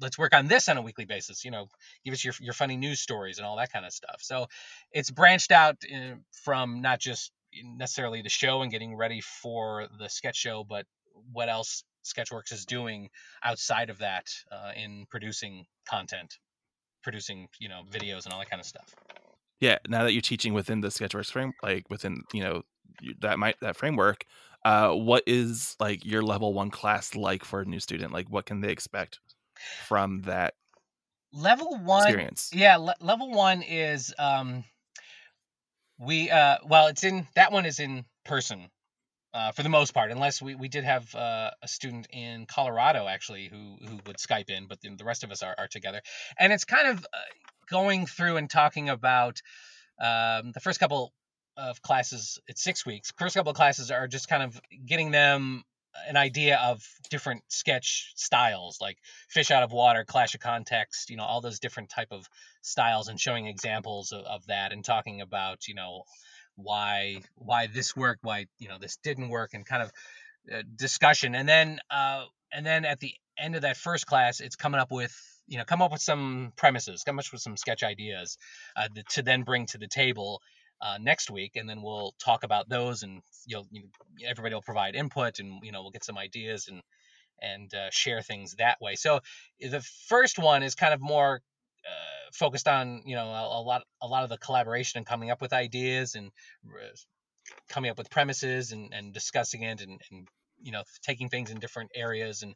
[0.00, 1.66] let's work on this on a weekly basis you know
[2.04, 4.18] give us your, your funny news stories and all that kind of stuff.
[4.20, 4.46] So
[4.92, 7.32] it's branched out uh, from not just
[7.64, 10.86] necessarily the show and getting ready for the sketch show but
[11.32, 13.10] what else sketchworks is doing
[13.42, 16.38] outside of that uh, in producing content
[17.02, 18.94] producing you know videos and all that kind of stuff.
[19.60, 22.62] Yeah now that you're teaching within the sketchworks frame like within you know
[23.20, 24.24] that might that framework
[24.64, 28.12] uh what is like your level one class like for a new student?
[28.12, 29.18] Like what can they expect
[29.86, 30.54] from that
[31.32, 34.64] level one experience yeah le- level one is um
[35.98, 38.70] we uh well it's in that one is in person
[39.32, 43.06] uh, for the most part, unless we, we did have uh, a student in Colorado
[43.06, 46.00] actually who who would Skype in, but then the rest of us are, are together.
[46.38, 47.18] And it's kind of uh,
[47.70, 49.40] going through and talking about
[50.00, 51.12] um, the first couple
[51.56, 52.38] of classes.
[52.48, 53.12] It's six weeks.
[53.18, 55.62] First couple of classes are just kind of getting them
[56.08, 61.16] an idea of different sketch styles, like fish out of water, clash of context, you
[61.16, 62.28] know, all those different type of
[62.62, 66.02] styles, and showing examples of, of that, and talking about you know
[66.56, 69.92] why why this worked why you know this didn't work and kind of
[70.52, 71.34] uh, discussion.
[71.34, 74.90] And then uh and then at the end of that first class it's coming up
[74.90, 75.14] with
[75.46, 78.38] you know come up with some premises come up with some sketch ideas
[78.76, 80.40] uh, to then bring to the table
[80.82, 83.82] uh, next week and then we'll talk about those and you'll you
[84.26, 86.82] everybody will provide input and you know we'll get some ideas and
[87.42, 88.94] and uh, share things that way.
[88.94, 89.20] So
[89.60, 91.40] the first one is kind of more
[91.86, 95.30] uh, focused on you know a, a lot a lot of the collaboration and coming
[95.30, 96.30] up with ideas and
[96.66, 96.94] uh,
[97.68, 100.28] coming up with premises and, and discussing it and, and
[100.60, 102.42] you know taking things in different areas.
[102.42, 102.54] And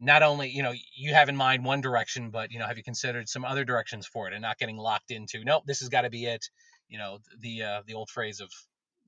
[0.00, 2.82] not only you know you have in mind one direction but you know have you
[2.82, 6.02] considered some other directions for it and not getting locked into nope this has got
[6.02, 6.50] to be it
[6.88, 8.50] you know the uh, the old phrase of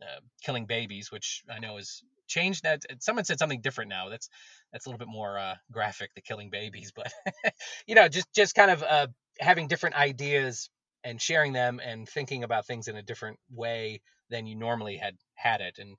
[0.03, 4.29] uh, killing babies which i know is changed that someone said something different now that's
[4.73, 7.13] that's a little bit more uh, graphic the killing babies but
[7.87, 9.07] you know just just kind of uh,
[9.39, 10.71] having different ideas
[11.05, 15.15] and sharing them and thinking about things in a different way than you normally had
[15.35, 15.97] had it and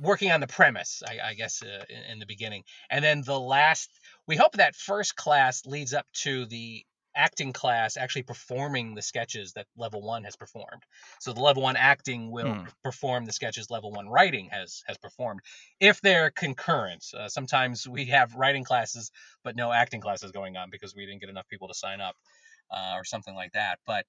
[0.00, 2.64] working on the premise i, I guess uh, in, in the beginning.
[2.90, 3.90] And then the last
[4.26, 6.84] we hope that first class leads up to the
[7.16, 10.82] acting class actually performing the sketches that level one has performed
[11.20, 12.66] so the level one acting will Hmm.
[12.84, 15.40] perform the sketches level one writing has has performed
[15.80, 19.10] if they're concurrent uh, sometimes we have writing classes
[19.42, 22.16] but no acting classes going on because we didn't get enough people to sign up
[22.70, 24.06] uh, or something like that but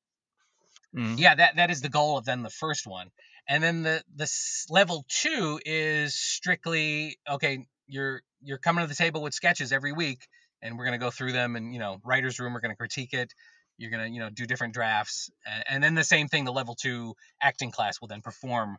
[0.94, 1.18] Mhm.
[1.18, 3.10] yeah that that is the goal of then the first one
[3.48, 7.66] and then the the s- level two is strictly okay.
[7.88, 10.28] You're you're coming to the table with sketches every week,
[10.62, 13.34] and we're gonna go through them, and you know, writers' room, we're gonna critique it.
[13.78, 16.46] You're gonna you know do different drafts, and, and then the same thing.
[16.46, 18.78] The level two acting class will then perform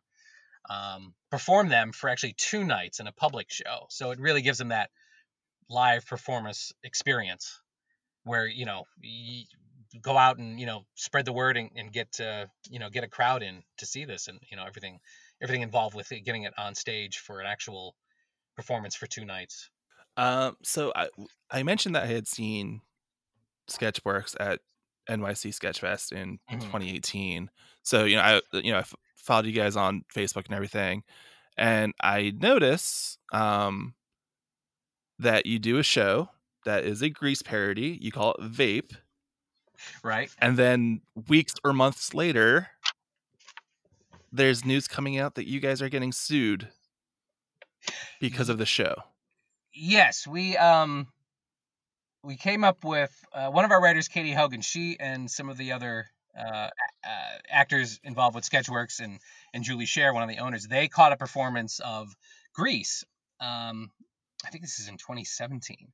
[0.68, 3.86] um, perform them for actually two nights in a public show.
[3.90, 4.90] So it really gives them that
[5.70, 7.60] live performance experience
[8.24, 9.44] where you know you
[10.02, 13.04] go out and you know spread the word and, and get uh, you know get
[13.04, 14.98] a crowd in to see this and you know everything
[15.40, 17.94] everything involved with it, getting it on stage for an actual
[18.56, 19.70] performance for two nights.
[20.18, 21.08] Um, so I
[21.50, 22.82] I mentioned that I had seen
[23.70, 24.60] Sketchworks at
[25.08, 26.60] NYC Sketchfest in Mhm.
[26.60, 27.50] 2018.
[27.82, 31.04] So you know I you know I f- followed you guys on Facebook and everything,
[31.56, 33.94] and I notice um
[35.20, 36.28] that you do a show
[36.64, 37.96] that is a Grease parody.
[38.00, 38.96] You call it Vape,
[40.02, 40.30] Right?
[40.38, 42.68] and then weeks or months later,
[44.32, 46.68] there's news coming out that you guys are getting sued
[48.20, 48.94] because of the show.
[49.80, 51.06] Yes, we um
[52.24, 54.60] we came up with uh, one of our writers, Katie Hogan.
[54.60, 56.06] She and some of the other
[56.36, 56.42] uh,
[57.04, 59.20] uh, actors involved with Sketchworks and
[59.54, 62.08] and Julie Share, one of the owners, they caught a performance of
[62.54, 63.04] Grease.
[63.40, 63.92] Um,
[64.44, 65.92] I think this is in 2017.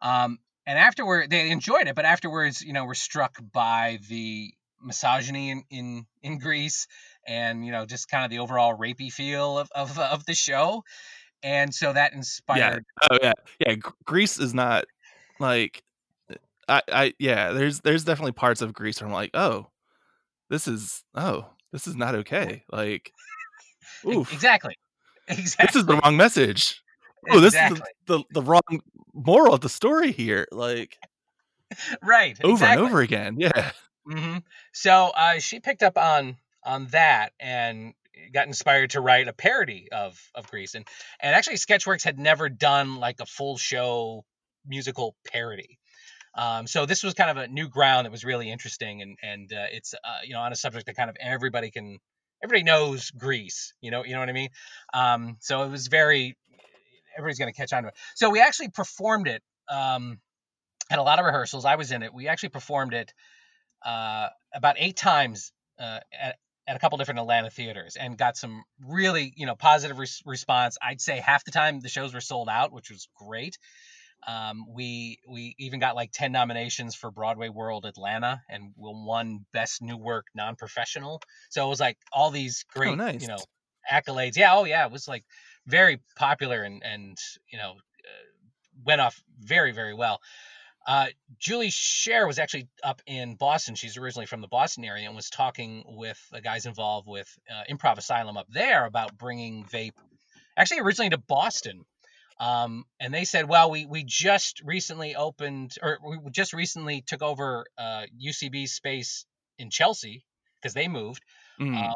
[0.00, 5.50] Um, and afterward, they enjoyed it, but afterwards, you know, were struck by the misogyny
[5.50, 6.86] in in, in Grease
[7.26, 10.84] and you know just kind of the overall rapey feel of of, of the show.
[11.44, 13.08] And so that inspired Yeah.
[13.10, 13.74] Oh yeah, yeah.
[14.04, 14.86] Grease is not
[15.38, 15.84] like
[16.68, 17.52] I, I yeah.
[17.52, 19.68] There's there's definitely parts of Grease where I'm like, oh,
[20.48, 22.64] this is oh, this is not okay.
[22.72, 23.12] Like,
[24.06, 24.76] oof, Exactly.
[25.28, 25.66] Exactly.
[25.66, 26.82] this is the wrong message.
[27.30, 27.78] Oh, this exactly.
[27.78, 28.80] is the, the the wrong
[29.12, 30.48] moral of the story here.
[30.50, 30.98] Like
[32.02, 32.38] right.
[32.42, 32.84] over exactly.
[32.84, 33.36] and over again.
[33.38, 33.70] Yeah.
[34.08, 34.38] Mm-hmm.
[34.72, 37.92] So uh, she picked up on on that and
[38.32, 40.86] got inspired to write a parody of of Grease, and
[41.20, 44.24] and actually Sketchworks had never done like a full show
[44.66, 45.78] musical parody.
[46.36, 49.52] Um, so this was kind of a new ground that was really interesting, and and
[49.52, 51.98] uh, it's uh, you know on a subject that kind of everybody can
[52.42, 54.50] everybody knows Grease, you know you know what I mean.
[54.92, 56.36] Um, so it was very
[57.16, 57.94] everybody's gonna catch on to it.
[58.16, 60.18] So we actually performed it um,
[60.90, 61.64] at a lot of rehearsals.
[61.64, 62.12] I was in it.
[62.12, 63.12] We actually performed it
[63.84, 66.36] uh, about eight times uh, at,
[66.66, 70.78] at a couple different Atlanta theaters and got some really you know positive res- response.
[70.82, 73.58] I'd say half the time the shows were sold out, which was great.
[74.26, 79.44] Um, we we even got like ten nominations for Broadway World Atlanta and we won
[79.52, 81.20] Best New Work Non Professional.
[81.50, 83.20] So it was like all these great nice.
[83.20, 83.38] you know
[83.90, 84.36] accolades.
[84.36, 85.24] Yeah, oh yeah, it was like
[85.66, 87.18] very popular and and
[87.52, 88.26] you know uh,
[88.84, 90.20] went off very very well.
[90.86, 91.06] Uh,
[91.38, 93.74] Julie Scher was actually up in Boston.
[93.74, 97.62] She's originally from the Boston area and was talking with the guys involved with uh,
[97.72, 99.94] Improv Asylum up there about bringing vape,
[100.56, 101.84] actually originally to Boston.
[102.38, 107.22] Um, and they said, well, we we just recently opened, or we just recently took
[107.22, 109.24] over uh, UCB space
[109.58, 110.24] in Chelsea
[110.60, 111.22] because they moved,
[111.60, 111.80] Mm.
[111.80, 111.94] uh,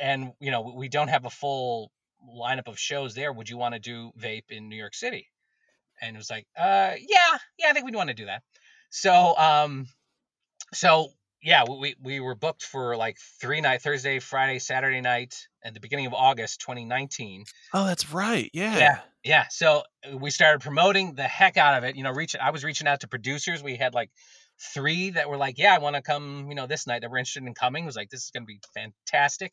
[0.00, 1.92] and you know we don't have a full
[2.28, 3.32] lineup of shows there.
[3.32, 5.28] Would you want to do vape in New York City?
[6.00, 8.42] And it was like, uh, yeah, yeah, I think we'd want to do that.
[8.90, 9.86] So, um,
[10.74, 11.08] so
[11.42, 15.80] yeah, we we were booked for like three night, Thursday, Friday, Saturday night, at the
[15.80, 17.44] beginning of August, 2019.
[17.74, 18.50] oh, that's right.
[18.52, 18.78] Yeah.
[18.78, 18.98] Yeah.
[19.26, 21.96] Yeah, so uh, we started promoting the heck out of it.
[21.96, 23.60] You know, reaching I was reaching out to producers.
[23.60, 24.10] We had like
[24.72, 27.18] three that were like, "Yeah, I want to come." You know, this night that were
[27.18, 27.82] interested in coming.
[27.82, 29.52] It was like, "This is going to be fantastic."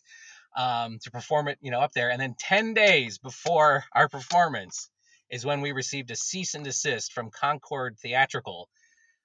[0.56, 2.12] Um, to perform it, you know, up there.
[2.12, 4.92] And then ten days before our performance
[5.34, 8.70] is when we received a cease and desist from Concord Theatrical,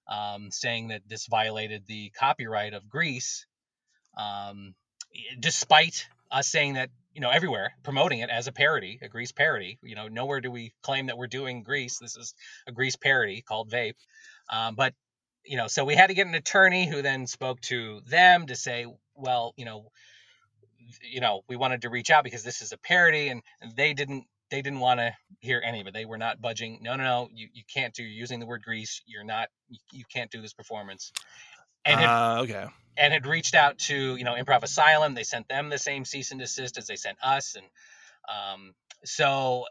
[0.08, 3.46] um, saying that this violated the copyright of Grease,
[4.16, 4.74] Um,
[5.40, 9.78] despite us saying that you know everywhere promoting it as a parody a Grease parody
[9.82, 11.98] you know nowhere do we claim that we're doing Grease.
[11.98, 12.34] this is
[12.68, 13.96] a Grease parody called vape
[14.50, 14.94] um, but
[15.44, 18.56] you know so we had to get an attorney who then spoke to them to
[18.56, 19.90] say well you know
[21.02, 23.42] you know we wanted to reach out because this is a parody and
[23.76, 26.96] they didn't they didn't want to hear any of it they were not budging no
[26.96, 30.04] no no you, you can't do you're using the word grease you're not you, you
[30.12, 31.12] can't do this performance
[31.84, 32.66] and Uh, okay.
[32.96, 35.14] and had reached out to you know Improv Asylum.
[35.14, 37.66] They sent them the same cease and desist as they sent us, and
[38.28, 38.74] um,
[39.04, 39.64] so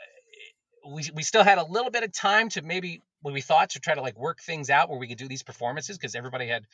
[0.87, 3.79] we we still had a little bit of time to maybe what we thought to
[3.79, 6.65] try to like work things out where we could do these performances because everybody had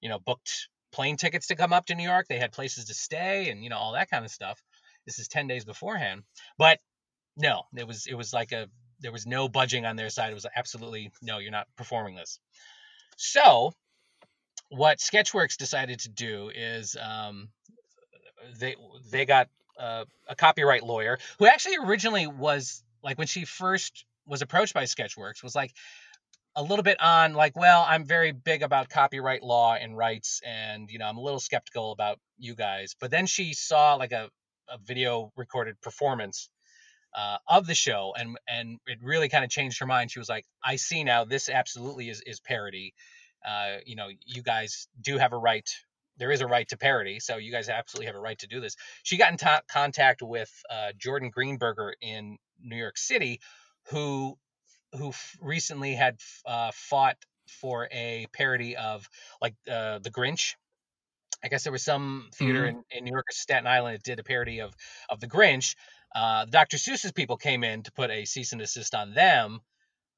[0.00, 2.26] you know booked plane tickets to come up to New York.
[2.28, 4.62] They had places to stay and you know all that kind of stuff.
[5.04, 6.22] This is ten days beforehand,
[6.58, 6.78] but
[7.36, 8.68] no, it was it was like a
[9.00, 10.30] there was no budging on their side.
[10.30, 12.40] It was absolutely no, you're not performing this.
[13.16, 13.72] So
[14.68, 17.48] what Sketchworks decided to do is um,
[18.58, 18.76] they
[19.10, 24.42] they got uh, a copyright lawyer who actually originally was like when she first was
[24.42, 25.72] approached by Sketchworks was like
[26.56, 30.90] a little bit on like well i'm very big about copyright law and rights and
[30.90, 34.30] you know i'm a little skeptical about you guys but then she saw like a,
[34.70, 36.48] a video recorded performance
[37.16, 40.28] uh, of the show and and it really kind of changed her mind she was
[40.28, 42.94] like i see now this absolutely is, is parody
[43.46, 45.68] uh, you know you guys do have a right
[46.18, 48.60] there is a right to parody so you guys absolutely have a right to do
[48.60, 53.40] this she got in t- contact with uh, jordan greenberger in new york city
[53.90, 54.36] who
[54.96, 57.16] who f- recently had uh, fought
[57.48, 59.08] for a parody of
[59.42, 60.54] like uh, the Grinch.
[61.44, 62.68] I guess there was some theater Mhm.
[62.70, 64.74] in, in New York or Staten Island that did a parody of
[65.08, 65.76] of the Grinch.
[66.16, 66.78] Uh, Dr.
[66.78, 69.60] Seuss's people came in to put a cease and desist on them.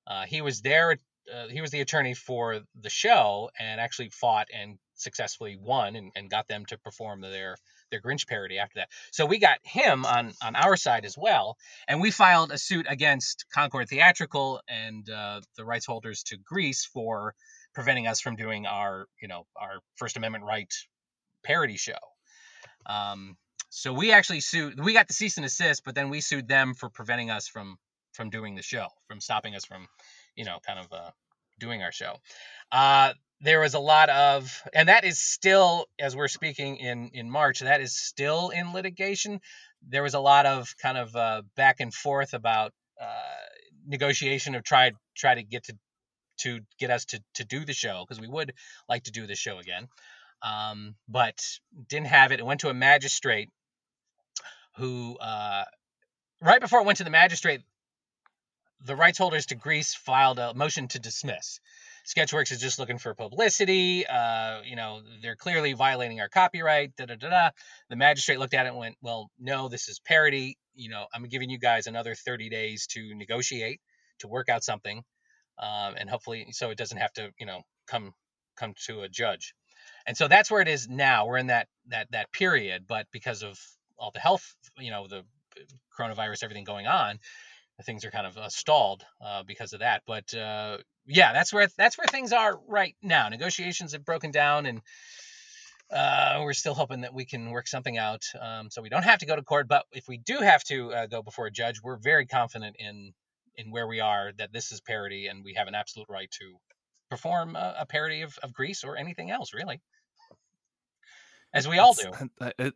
[0.06, 0.96] Uh, he was there.
[1.32, 6.12] Uh, he was the attorney for the show and actually fought and successfully won and,
[6.14, 7.56] and got them to perform their
[7.90, 8.90] their Grinch parody after that.
[9.10, 11.56] So we got him on on our side as well,
[11.88, 16.84] and we filed a suit against Concord Theatrical and uh, the rights holders to Grease
[16.84, 17.34] for
[17.74, 20.72] preventing us from doing our you know our First Amendment right
[21.42, 21.98] parody show.
[22.86, 23.36] Um,
[23.70, 24.78] so we actually sued.
[24.82, 27.78] We got the cease and desist, but then we sued them for preventing us from
[28.12, 29.86] from doing the show, from stopping us from,
[30.34, 31.10] you know, kind of uh,
[31.60, 32.16] doing our show.
[32.72, 37.30] Uh, there was a lot of, and that is still, as we're speaking in in
[37.30, 39.40] March, that is still in litigation.
[39.86, 43.04] There was a lot of kind of uh, back and forth about uh,
[43.86, 45.74] negotiation of try try to get to
[46.38, 48.54] to get us to to do the show because we would
[48.88, 49.86] like to do the show again,
[50.42, 51.40] um, but
[51.88, 52.40] didn't have it.
[52.40, 53.50] It went to a magistrate
[54.78, 55.64] who, uh,
[56.40, 57.62] right before it went to the magistrate,
[58.84, 61.60] the rights holders to Grease filed a motion to dismiss.
[62.06, 64.06] Sketchworks is just looking for publicity.
[64.06, 66.94] Uh, you know, they're clearly violating our copyright.
[66.96, 67.50] Da da da da.
[67.90, 70.56] The magistrate looked at it and went, "Well, no, this is parody.
[70.74, 73.80] You know, I'm giving you guys another 30 days to negotiate,
[74.20, 75.04] to work out something,
[75.58, 78.14] um, and hopefully, so it doesn't have to, you know, come
[78.56, 79.54] come to a judge."
[80.06, 81.26] And so that's where it is now.
[81.26, 83.58] We're in that that that period, but because of
[83.98, 85.24] all the health, you know, the
[85.98, 87.18] coronavirus, everything going on,
[87.84, 90.02] things are kind of uh, stalled uh, because of that.
[90.06, 93.28] But uh, yeah, that's where that's where things are right now.
[93.28, 94.80] Negotiations have broken down, and
[95.90, 99.20] uh, we're still hoping that we can work something out, um, so we don't have
[99.20, 99.68] to go to court.
[99.68, 103.12] But if we do have to uh, go before a judge, we're very confident in
[103.56, 106.56] in where we are that this is parody, and we have an absolute right to
[107.10, 109.80] perform a, a parody of, of Grease or anything else, really,
[111.54, 112.10] as we all do.
[112.40, 112.74] That's- it-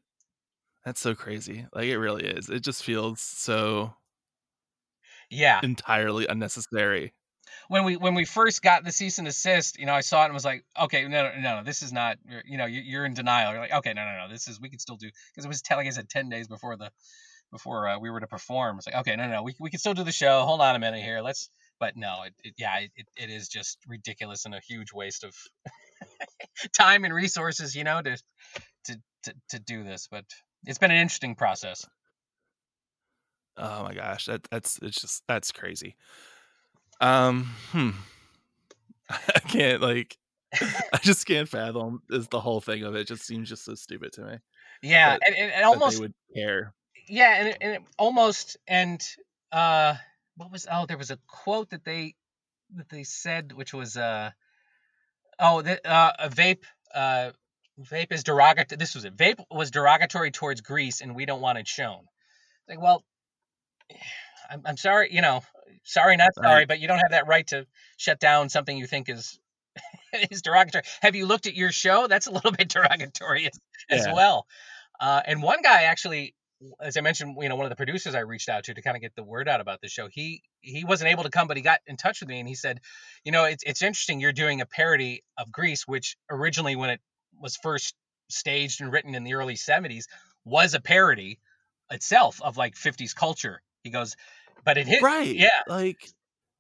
[0.84, 1.66] that's so crazy.
[1.74, 2.48] Like it really is.
[2.48, 3.94] It just feels so
[5.30, 5.60] Yeah.
[5.62, 7.14] entirely unnecessary.
[7.68, 10.26] when we when we first got the cease and desist, you know, I saw it
[10.26, 12.18] and was like, okay, no, no, no, this is not.
[12.24, 13.52] you're- know, you- you're in denial.
[13.52, 15.62] You're like, okay, no, no, no, this is we can still do because it was
[15.62, 16.90] telling us at ten days before the
[17.50, 18.78] before uh, we were to perform.
[18.78, 20.42] It's like, okay, no, no, no, we we can still do the show.
[20.44, 21.20] Hold on a minute here.
[21.20, 21.50] Let's.
[21.78, 25.34] But no, it, it yeah, it, it is just ridiculous and a huge waste of
[26.72, 28.16] time and resources, you know, to
[28.84, 30.08] to to, to do this.
[30.10, 30.24] But
[30.66, 31.86] it's been an interesting process.
[33.56, 35.96] Oh my gosh, that that's it's just that's crazy.
[37.00, 37.90] Um, hmm.
[39.10, 40.16] I can't like
[40.60, 43.06] I just can't fathom is the whole thing of it.
[43.06, 44.38] Just seems just so stupid to me.
[44.82, 46.74] Yeah, That- and, and, and almost would care.
[47.08, 49.02] yeah and it, and it almost and
[49.50, 49.94] uh
[50.36, 52.14] what was oh there was a quote that they
[52.76, 54.30] that they said which was uh
[55.38, 56.62] oh that uh a vape
[56.94, 57.30] uh
[57.80, 61.58] vape is derogatory this was it vape was derogatory towards grease and we don't want
[61.58, 62.00] it shown
[62.68, 63.02] like well
[64.50, 65.40] I'm, I'm sorry you know
[65.84, 66.68] sorry not sorry Right.
[66.68, 67.66] but you don't have that right to
[67.96, 69.38] shut down something you think is
[70.30, 73.58] is derogatory have you looked at your show that's a little bit derogatory as,
[73.88, 74.46] as well
[75.00, 76.34] uh, and one guy actually
[76.80, 78.96] as I mentioned, you know, one of the producers I reached out to to kind
[78.96, 80.08] of get the word out about the show.
[80.10, 82.54] He he wasn't able to come, but he got in touch with me and he
[82.54, 82.78] said,
[83.24, 84.20] you know, it's it's interesting.
[84.20, 87.00] You're doing a parody of Grease, which originally, when it
[87.40, 87.94] was first
[88.30, 90.06] staged and written in the early '70s,
[90.44, 91.40] was a parody
[91.90, 93.62] itself of like '50s culture.
[93.84, 94.16] He goes,
[94.64, 95.36] but in his Right.
[95.36, 96.12] yeah, Like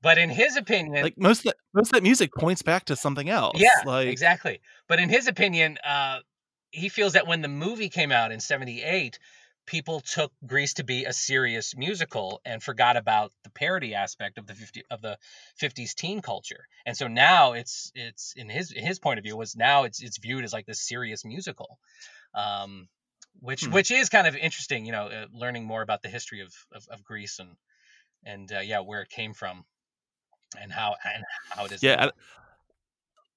[0.02, 2.96] but in his opinion, like most of that most of that music points back to
[2.96, 3.60] something else.
[3.60, 4.60] Yeah, Like exactly.
[4.88, 6.20] But in his opinion, uh,
[6.70, 9.18] he feels that when the movie came out in '78,
[9.66, 14.46] people took Grease to be a serious musical and forgot about the parody aspect of
[14.46, 15.18] the 50 of the
[15.56, 16.66] 50s teen culture.
[16.86, 20.18] And so now it's it's in his his point of view was now it's it's
[20.18, 21.78] viewed as like this serious musical.
[22.34, 22.88] Um,
[23.40, 23.72] which Hmm.
[23.72, 26.86] which is kind of interesting, you know, uh, learning more about the history of of,
[26.88, 27.56] of Grease and
[28.24, 29.64] and uh, yeah, where it came from
[30.60, 31.82] and how and how it is.
[31.82, 32.06] yeah.
[32.06, 32.10] I,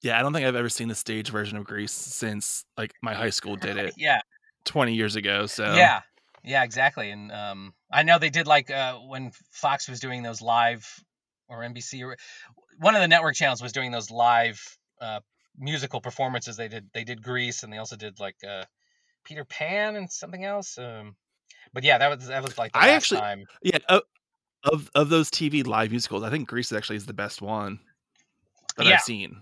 [0.01, 3.13] yeah, I don't think I've ever seen the stage version of Grease since like my
[3.13, 4.21] high school did it yeah,
[4.65, 5.45] 20 years ago.
[5.47, 6.01] So yeah,
[6.45, 7.09] yeah, exactly.
[7.09, 10.87] And um, I know they did like uh, when Fox was doing those live
[11.49, 12.17] or NBC or
[12.79, 14.61] one of the network channels was doing those live
[15.01, 15.19] uh,
[15.57, 16.57] musical performances.
[16.57, 18.63] They did they did Grease and they also did like uh,
[19.23, 20.77] Peter Pan and something else.
[20.77, 21.15] Um,
[21.73, 23.45] but yeah, that was that was like the I actually- time.
[23.61, 24.01] Yeah, of,
[24.63, 27.79] of of those TV live musicals, I think Grease actually is the best one
[28.77, 28.95] that Yeah.
[28.95, 29.41] I've seen.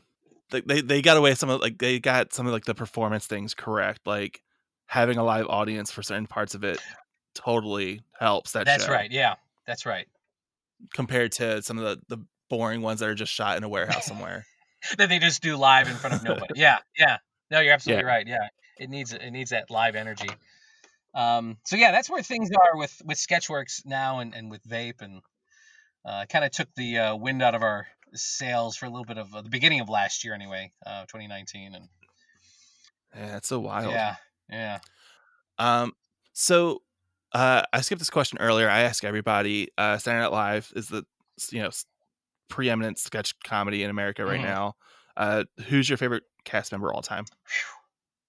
[0.52, 3.26] Like they they got away some of like they got some of like the performance
[3.26, 4.02] things correct.
[4.06, 4.42] Like
[4.86, 6.80] having a live audience for certain parts of it
[7.36, 9.12] totally helps that That's show right.
[9.12, 10.08] Yeah, that's right.
[10.94, 14.06] compared to some of the the boring ones that are just shot in a warehouse
[14.08, 14.46] somewhere.
[14.98, 16.54] That they just do live in front of nobody.
[16.60, 17.18] yeah, yeah.
[17.50, 18.28] No, you're absolutely right.
[18.28, 20.30] Yeah, it needs it needs that live energy.
[21.16, 25.02] Um, so yeah, that's where things are with with Sketchworks now and, and with Vape
[25.02, 25.22] and
[26.06, 29.18] uh, kind of took the uh, wind out of our sails for a little bit
[29.18, 31.88] of uh, the beginning of last year anyway, uh, 2019 and
[33.16, 33.92] yeah, it's so wild.
[33.92, 34.16] yeah,
[34.50, 34.80] yeah.
[35.58, 35.94] Um,
[36.34, 36.82] so
[37.32, 38.70] uh, I skipped this question earlier.
[38.70, 39.70] I ask everybody.
[39.78, 41.06] Uh, Saturday Night Live is the
[41.52, 41.70] you know
[42.50, 44.44] preeminent sketch comedy in America right Mhm.
[44.44, 44.76] now.
[45.18, 47.26] Uh, who's your favorite cast member all time?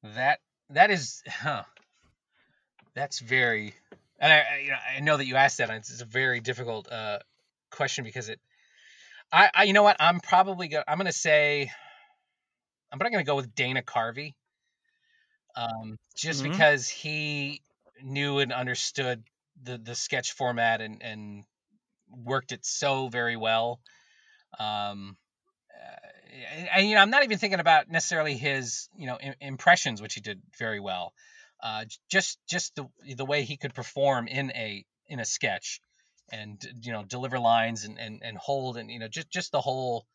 [0.02, 0.40] That
[0.70, 1.64] that is, huh?
[2.94, 3.74] That's very,
[4.20, 5.68] and I, I, you know, I know that you asked that.
[5.68, 7.18] And it's, a very difficult uh,
[7.70, 8.40] question because it,
[9.32, 9.96] I, I, you know what?
[9.98, 10.82] I'm probably go.
[10.86, 11.70] I'm gonna say,
[12.92, 14.34] I'm not gonna go with Dana Carvey,
[15.56, 16.44] um, just Mhm.
[16.44, 17.62] because he
[18.02, 19.24] knew and understood
[19.62, 21.44] the the sketch format and and
[22.10, 23.80] worked it so very well.
[24.58, 25.16] Um,
[25.74, 26.08] uh,
[26.52, 30.02] and, and, you know, I'm not even thinking about necessarily his, you know, im- impressions,
[30.02, 31.14] which he did very well.
[31.60, 32.86] Uh, just just the
[33.16, 35.80] the way he could perform in a in a sketch,
[36.32, 39.60] and you know, deliver lines and and, and hold and you know, just just the
[39.60, 40.06] whole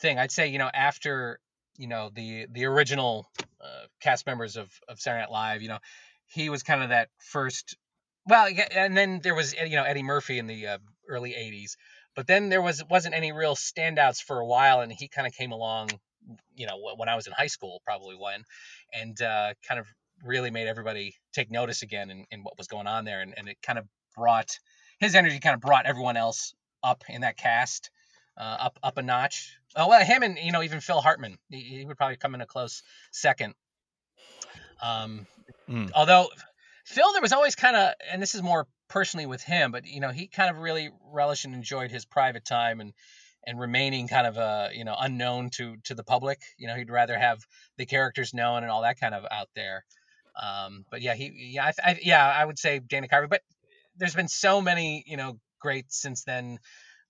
[0.00, 0.18] thing.
[0.18, 1.40] I'd say you know after
[1.76, 3.28] you know the the original
[3.60, 5.78] uh, cast members of of Saturday Night Live, you know,
[6.26, 7.76] he was kind of that first.
[8.26, 11.76] Well, and then there was you know Eddie Murphy in the uh, early '80s,
[12.14, 15.32] but then there was wasn't any real standouts for a while, and he kind of
[15.32, 15.90] came along,
[16.54, 18.44] you know, when I was in high school, probably when,
[18.92, 19.86] and uh, kind of
[20.24, 23.48] really made everybody take notice again in, in what was going on there, and, and
[23.48, 24.58] it kind of brought
[25.00, 27.90] his energy, kind of brought everyone else up in that cast,
[28.36, 29.56] uh, up up a notch.
[29.76, 32.40] Oh well, him and you know even Phil Hartman, he, he would probably come in
[32.40, 33.54] a close second.
[34.80, 35.26] Um,
[35.68, 35.90] Mm.
[35.94, 36.28] although
[36.84, 40.00] Phil, there was always kind of, and this is more personally with him, but you
[40.00, 42.92] know, he kind of really relished and enjoyed his private time and
[43.44, 46.40] and remaining kind of uh you know unknown to to the public.
[46.58, 47.38] You know, he'd rather have
[47.76, 49.84] the characters known and all that kind of out there.
[50.40, 53.42] Um, but yeah, he yeah I, I yeah I would say Dana Carvey, but
[53.96, 56.58] there's been so many you know great since then.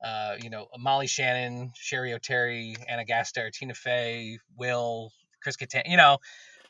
[0.02, 5.82] Uh, you know, Molly Shannon, Cheri Oteri, Ana Gasteyer, Tina Fey, Will, Chris Kattan.
[5.86, 6.18] You know,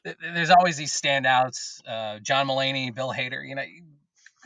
[0.04, 1.80] th- there's always these standouts.
[1.86, 3.46] Uh, John Mulaney, Bill Hader.
[3.46, 3.62] You know,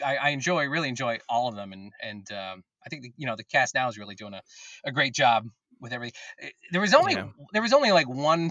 [0.04, 3.26] I, I enjoy, really enjoy all of them, and and um, I think the, you
[3.26, 4.42] know the cast now is really doing a,
[4.84, 5.46] a great job
[5.80, 6.14] with everything.
[6.40, 7.28] Eh, There was only Yeah.
[7.52, 8.50] there was only like one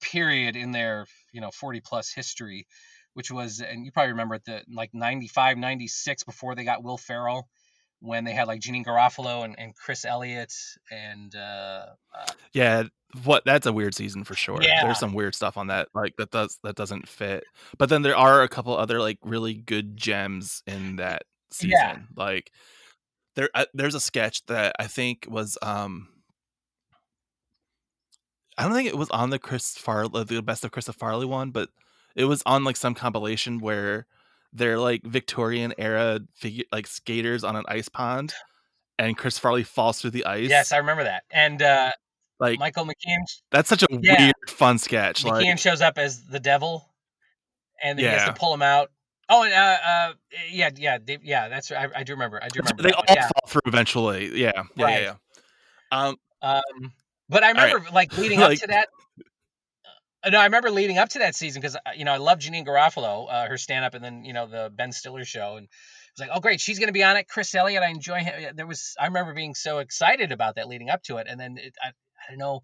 [0.00, 2.66] period in their you know 40 plus history,
[3.14, 6.98] which was, and you probably remember it, the like 95, 96 before they got Will
[6.98, 7.48] Ferrell.
[8.00, 10.52] When they had like Janeane Garofalo and, and Chris Elliott
[10.90, 11.86] and uh,
[12.16, 12.84] uh, Yeah,
[13.24, 14.62] what that's a weird season for sure.
[14.62, 14.84] Yeah.
[14.84, 17.44] There's some weird stuff on that like that does that doesn't fit.
[17.76, 21.70] But then there are a couple other like really good gems in that season.
[21.72, 21.98] Yeah.
[22.16, 22.52] Like
[23.34, 26.08] there uh, there's a sketch that I think was um
[28.56, 31.50] I don't think it was on the Chris Farley the best of Chris Farley one,
[31.50, 31.70] but
[32.14, 34.06] it was on like some compilation where
[34.52, 38.34] they're like Victorian era figure like skaters on an ice pond
[38.98, 40.48] and Chris Farley falls through the ice.
[40.50, 41.22] yes, I remember that.
[41.30, 41.92] And uh,
[42.40, 43.18] like Michael McKean
[43.50, 44.20] that's such a Yeah.
[44.20, 45.24] weird fun sketch.
[45.24, 46.88] McKean Like shows up as the devil,
[47.82, 48.90] and then he has to pull him out.
[49.30, 50.12] Oh, and uh, uh,
[50.50, 51.48] yeah, yeah, they, yeah.
[51.48, 52.42] That's I, I do remember.
[52.42, 52.82] I do remember.
[52.82, 53.28] they all one, yeah.
[53.28, 54.34] fall through eventually.
[54.40, 55.02] Yeah, yeah, Right.
[55.02, 55.14] yeah,
[55.92, 55.98] yeah.
[56.06, 56.92] Um, Um,
[57.28, 57.72] but I right.
[57.74, 58.88] remember like leading up to that.
[60.22, 62.66] Uh, no, I remember leading up to that season because you know I love Janeane
[62.66, 65.70] Garofalo, uh, her stand up, and then you know the Ben Stiller show, and it
[66.16, 67.28] was like, oh great, she's gonna be on it.
[67.28, 68.56] Chris Elliott, I enjoy him.
[68.56, 71.56] There was I remember being so excited about that leading up to it, and then
[71.58, 72.62] it, I I don't know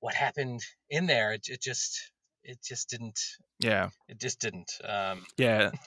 [0.00, 1.32] what happened in there.
[1.32, 2.10] It, it just
[2.42, 3.20] it just didn't
[3.60, 4.72] yeah, it just didn't.
[4.86, 5.70] Um, yeah.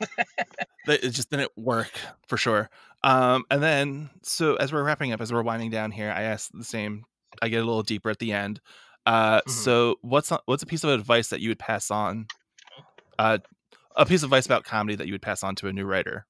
[0.89, 1.91] It just didn't work
[2.29, 2.69] for sure.
[3.03, 6.49] Um, and then so as we're wrapping up, as we're winding down here, I ask
[6.53, 7.03] the same.
[7.41, 8.61] I get a little deeper at the end.
[9.07, 9.49] Uh, Mhm.
[9.49, 12.27] so what's a- what's a piece of advice that you would pass on?
[13.17, 13.37] Uh,
[13.95, 16.27] a piece of advice about comedy that you would pass on to a new writer.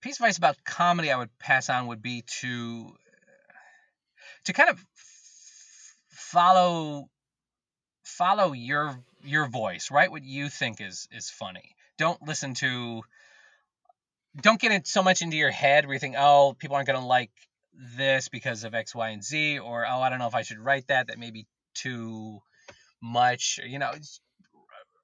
[0.00, 2.94] piece of advice about comedy I would pass on would be to
[4.44, 7.08] to kind of f- follow
[8.02, 11.74] follow your your voice, write what you think is is funny.
[11.96, 13.02] Don't listen to
[14.40, 17.00] don't get it so much into your head where you think, oh, people aren't going
[17.00, 17.30] to like
[17.96, 20.58] this because of X, Y, and Z, or oh, I don't know if I should
[20.58, 21.08] write that.
[21.08, 22.40] That may be too
[23.02, 23.60] much.
[23.64, 23.92] You know,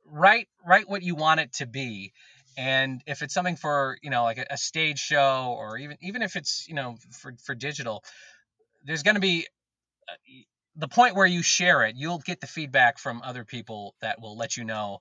[0.06, 2.12] write write what you want it to be.
[2.56, 6.22] And if it's something for you know like a, a stage show, or even even
[6.22, 8.04] if it's you know for for digital,
[8.84, 9.46] there's going to be
[10.08, 10.12] uh,
[10.76, 11.96] the point where you share it.
[11.96, 15.00] You'll get the feedback from other people that will let you know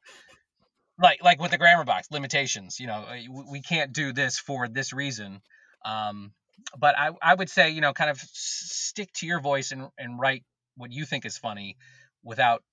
[1.02, 3.16] like like with the grammar box limitations you know uh,
[3.50, 5.42] we can't do this for this reason
[5.86, 6.34] um,
[6.78, 10.20] but I, I would say you know kind of stick to your voice and, and
[10.20, 10.44] write
[10.78, 11.78] what you think is funny
[12.24, 12.64] without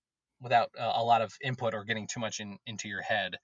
[0.41, 3.37] without uh, a lot of input or getting too much in, into your head.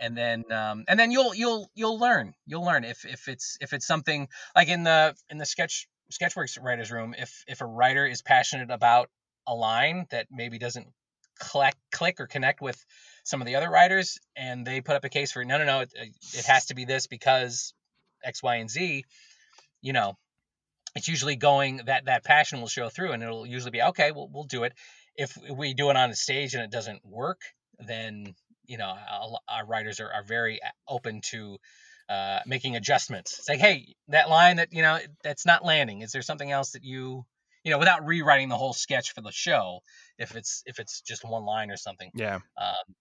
[0.00, 2.34] And then um, and then you'll you'll you'll learn.
[2.46, 6.62] You'll learn if if it's if it's something like in the in the sketch sketchworks
[6.62, 9.10] writers room if if a writer is passionate about
[9.46, 10.86] a line that maybe doesn't
[11.38, 12.82] click click or connect with
[13.24, 15.80] some of the other writers and they put up a case for no no no
[15.80, 17.74] it, it has to be this because
[18.24, 19.04] x y and z
[19.80, 20.14] you know
[20.94, 24.28] it's usually going that that passion will show through and it'll usually be okay we'll,
[24.32, 24.72] we'll do it.
[25.16, 27.40] If we do it on a stage and it doesn't work
[27.78, 28.34] then
[28.66, 28.94] you know
[29.48, 31.58] our writers are, are very open to
[32.08, 33.38] uh, making adjustments.
[33.38, 36.02] It's like hey that line that you know that's not landing.
[36.02, 37.24] Is there something else that you
[37.64, 39.80] you know without rewriting the whole sketch for the show
[40.18, 42.10] if it's if it's just one line or something.
[42.14, 42.38] Yeah.
[42.56, 42.94] Um,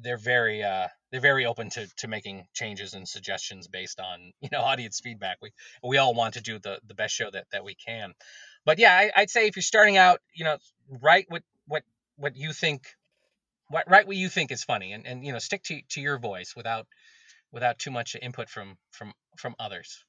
[0.00, 4.48] they're very uh, they're very open to to making changes and suggestions based on you
[4.52, 5.38] know audience feedback.
[5.42, 5.52] We
[5.82, 8.14] we all want to do the the best show that that we can.
[8.64, 10.58] But yeah, I, would say if you're starting out, you know,
[11.00, 11.82] write what what
[12.16, 12.86] what you think,
[13.68, 16.18] what write what you think is funny, and and you know stick to to your
[16.18, 16.86] voice without
[17.52, 20.04] without too much input from from from others.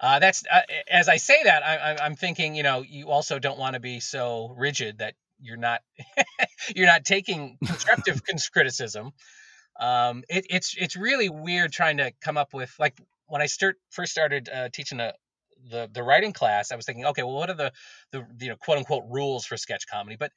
[0.00, 3.58] Uh, that's uh, as I say that I, I'm thinking, you know, you also don't
[3.58, 5.80] want to be so rigid that you're not
[6.76, 8.22] you're not taking constructive
[8.52, 9.12] criticism.
[9.78, 13.76] Um, it, it's it's really weird trying to come up with like when I start
[13.90, 15.14] first started uh, teaching a,
[15.70, 17.72] the the writing class, I was thinking, okay, well, what are the
[18.12, 20.16] the you know quote unquote rules for sketch comedy?
[20.18, 20.32] But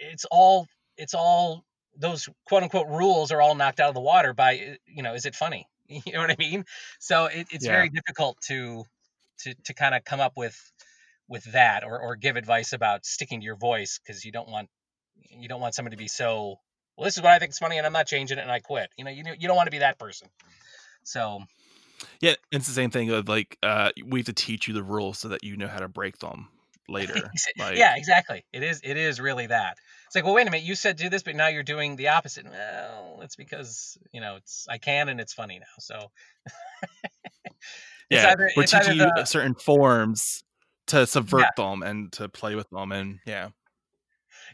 [0.00, 0.66] it's all
[0.96, 1.64] it's all
[1.96, 5.26] those quote unquote rules are all knocked out of the water by you know is
[5.26, 5.66] it funny?
[5.88, 6.64] You know what I mean?
[6.98, 7.70] So it, it's yeah.
[7.70, 8.84] very difficult to
[9.42, 10.58] to to kind of come up with
[11.28, 14.68] with that or, or give advice about sticking to your voice because you don't want
[15.30, 16.56] you don't want somebody to be so
[16.96, 18.60] well this is what i think is funny and i'm not changing it and i
[18.60, 18.90] quit.
[18.96, 20.28] You know you, you don't want to be that person.
[21.02, 21.40] So
[22.20, 25.18] yeah it's the same thing of like uh we have to teach you the rules
[25.18, 26.48] so that you know how to break them
[26.88, 27.14] later
[27.58, 28.44] like, yeah exactly.
[28.52, 29.78] It is it is really that.
[30.06, 32.08] It's like well wait a minute you said do this but now you're doing the
[32.08, 32.44] opposite.
[32.44, 36.10] Well it's because you know it's i can and it's funny now so
[38.10, 40.44] yeah either, we're teaching you the, certain forms
[40.86, 41.50] to subvert yeah.
[41.56, 43.48] them and to play with them and yeah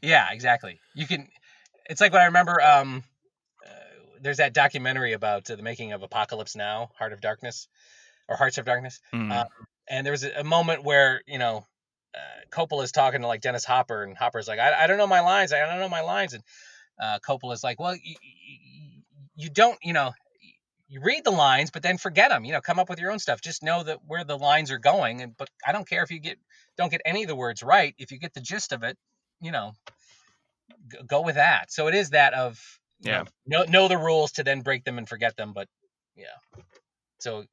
[0.03, 1.29] yeah exactly you can
[1.87, 3.03] it's like what i remember um
[3.67, 3.71] uh,
[4.21, 7.69] there's that documentary about uh, the making of apocalypse now heart of darkness
[8.29, 9.31] or hearts of darkness mm.
[9.33, 9.47] um,
[9.89, 11.67] and there was a, a, moment where you know
[12.15, 15.21] uh, is talking to like Dennis Hopper, and Hopper's like, I, I don't know my
[15.21, 16.43] lines, I don't know my lines, and
[17.01, 18.17] uh, Coppola's like, well, you,
[19.35, 20.13] you don't, you know,
[20.93, 22.45] you read the lines, but then forget them.
[22.45, 23.41] You know, come up with your own stuff.
[23.41, 25.23] Just know that where the lines are going.
[25.23, 26.37] And but I don't care if you get
[26.77, 27.95] don't get any of the words right.
[27.97, 28.99] If you get the gist of it,
[29.41, 29.73] you know,
[30.91, 31.73] g- go with that.
[31.73, 32.61] So it is that of
[33.01, 35.55] yeah know, know know the rules to then break them and forget them.
[35.55, 35.67] But
[36.15, 36.61] yeah,
[37.21, 37.47] so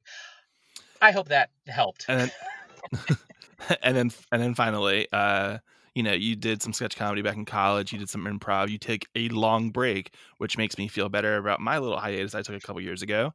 [1.00, 2.04] I hope that helped.
[2.08, 3.16] And then,
[3.82, 5.58] and then and then finally, uh,
[5.94, 8.78] you know, you did some sketch comedy back in college, you did some improv, you
[8.78, 12.54] take a long break, which makes me feel better about my little hiatus I took
[12.54, 13.32] a couple years ago.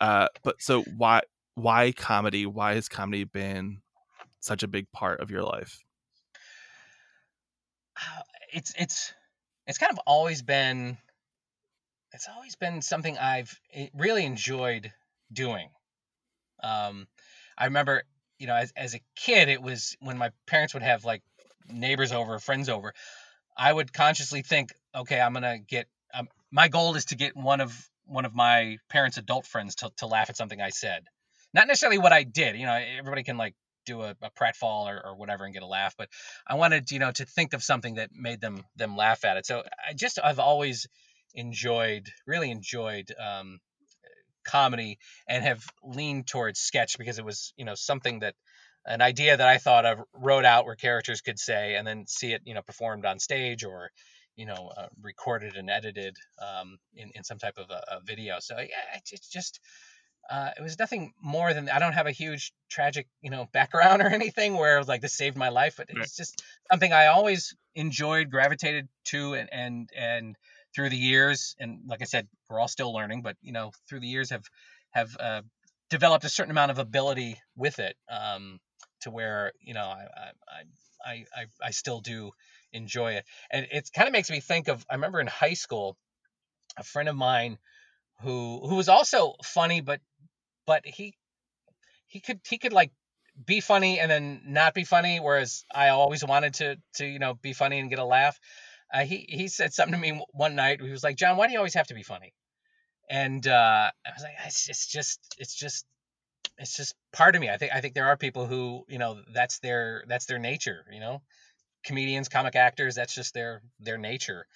[0.00, 1.22] Uh, but so why
[1.54, 2.46] why comedy?
[2.46, 3.82] Why has comedy been
[4.40, 5.78] such a big part of your life?
[7.96, 8.22] Uh,
[8.52, 9.12] it's it's
[9.66, 10.98] it's kind of always been
[12.12, 14.92] it's always been something I've eh, really enjoyed
[15.32, 15.68] doing.
[16.62, 17.06] Um,
[17.56, 18.02] I remember,
[18.38, 21.22] you know, as, as a kid, it was when my parents would have like
[21.68, 22.94] neighbors over, friends over,
[23.56, 25.86] I would consciously think, okay, I'm gonna get.
[26.14, 29.90] Um, my goal is to get one of one of my parents' adult friends to
[29.98, 31.04] to laugh at something I said,
[31.54, 32.56] not necessarily what I did.
[32.56, 35.66] You know, everybody can like do a, a pratfall or, or whatever and get a
[35.66, 36.08] laugh, but
[36.46, 39.46] I wanted you know to think of something that made them them laugh at it.
[39.46, 40.86] So I just I've always
[41.34, 43.58] enjoyed, really enjoyed um,
[44.44, 44.98] comedy
[45.28, 48.34] and have leaned towards sketch because it was you know something that
[48.86, 52.32] an idea that I thought of, wrote out where characters could say, and then see
[52.32, 53.90] it, you know, performed on stage or,
[54.36, 58.36] you know, uh, recorded and edited um, in, in some type of a, a video.
[58.40, 59.60] So yeah, it's just,
[60.30, 64.02] uh, it was nothing more than I don't have a huge tragic, you know, background
[64.02, 67.06] or anything where it was like this saved my life, but it's just something I
[67.06, 70.36] always enjoyed, gravitated to, and and and
[70.74, 74.00] through the years, and like I said, we're all still learning, but you know, through
[74.00, 74.44] the years have
[74.92, 75.42] have uh,
[75.90, 78.58] developed a certain amount of ability with it um,
[79.02, 80.06] to where you know I,
[80.48, 80.62] I
[81.04, 82.32] I I I still do
[82.72, 85.96] enjoy it, and it kind of makes me think of I remember in high school
[86.76, 87.58] a friend of mine
[88.20, 90.00] who who was also funny, but
[90.66, 91.14] but he
[92.06, 92.92] he could he could like
[93.46, 97.34] be funny and then not be funny, whereas I always wanted to to you know
[97.34, 98.38] be funny and get a laugh.
[98.92, 100.80] Uh, he he said something to me one night.
[100.82, 102.34] He was like, "John, why do you always have to be funny?"
[103.10, 105.86] And uh, I was like, "It's, it's just it's just
[106.58, 107.48] it's just part of me.
[107.50, 110.84] I think I think there are people who you know that's their that's their nature.
[110.92, 111.22] You know,
[111.84, 114.46] comedians, comic actors, that's just their their nature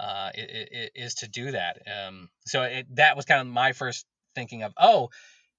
[0.00, 1.82] uh, it, it is to do that.
[1.86, 5.10] Um, so it, that was kind of my first thinking of, oh,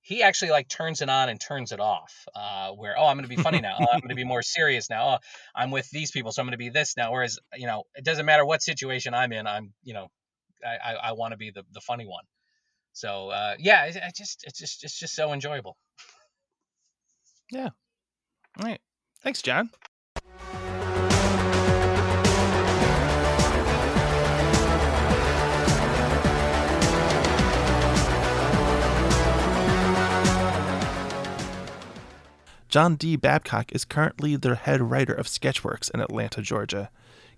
[0.02, 2.28] he actually like turns it on and turns it off.
[2.34, 3.78] Uh, where oh, I'm going to be funny now.
[3.80, 5.10] Oh, I'm going to be more serious now.
[5.10, 5.18] Oh,
[5.56, 7.12] I'm with these people, so I'm going to be this now.
[7.12, 9.46] Whereas you know, it doesn't matter what situation I'm in.
[9.46, 10.08] I'm you know,
[10.66, 12.24] I I, I want to be the the funny one.
[12.94, 15.78] So uh, yeah, I, I just it's just it's just so enjoyable.
[17.52, 17.70] Yeah.
[18.60, 18.80] All right.
[19.24, 19.70] Thanks, John.
[32.72, 33.18] John D.
[33.18, 36.90] Babcock is currently the head writer of Sketchworks in Atlanta, Georgia.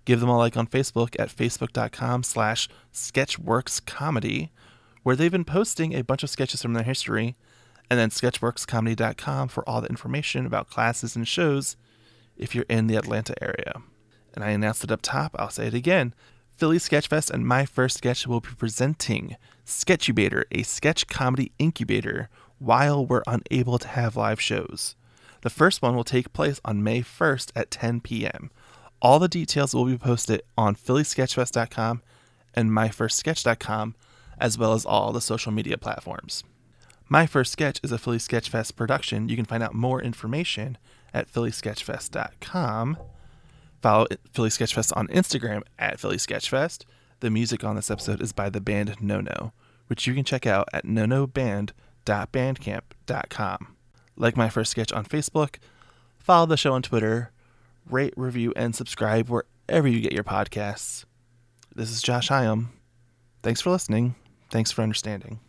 [0.04, 4.50] Give them a like on Facebook at facebook.com slash sketchworkscomedy,
[5.04, 7.36] where they've been posting a bunch of sketches from their history,
[7.88, 11.76] and then sketchworkscomedy.com for all the information about classes and shows
[12.36, 13.80] if you're in the Atlanta area.
[14.34, 16.14] And I announced it up top, I'll say it again.
[16.56, 19.36] Philly Sketchfest and My First Sketch will be presenting
[19.66, 22.28] Sketchubator, a sketch comedy incubator,
[22.58, 24.96] while we're unable to have live shows.
[25.42, 28.50] The first one will take place on May 1st at 10 p.m.
[29.02, 32.02] All the details will be posted on phillysketchfest.com
[32.54, 33.94] and myfirstsketch.com,
[34.38, 36.42] as well as all the social media platforms.
[37.08, 39.28] My First Sketch is a Philly Sketchfest production.
[39.28, 40.78] You can find out more information
[41.12, 42.96] at phillysketchfest.com.
[43.82, 46.84] Follow Philly Sketchfest on Instagram at Philly Sketchfest.
[47.20, 49.52] The music on this episode is by the band Nono,
[49.86, 53.74] which you can check out at nonoband.bandcamp.com
[54.16, 55.56] like my first sketch on Facebook,
[56.18, 57.32] follow the show on Twitter,
[57.88, 61.04] rate, review, and subscribe wherever you get your podcasts.
[61.74, 62.66] This is Josh Hyam.
[63.42, 64.14] Thanks for listening.
[64.54, 65.40] Thanks for understanding.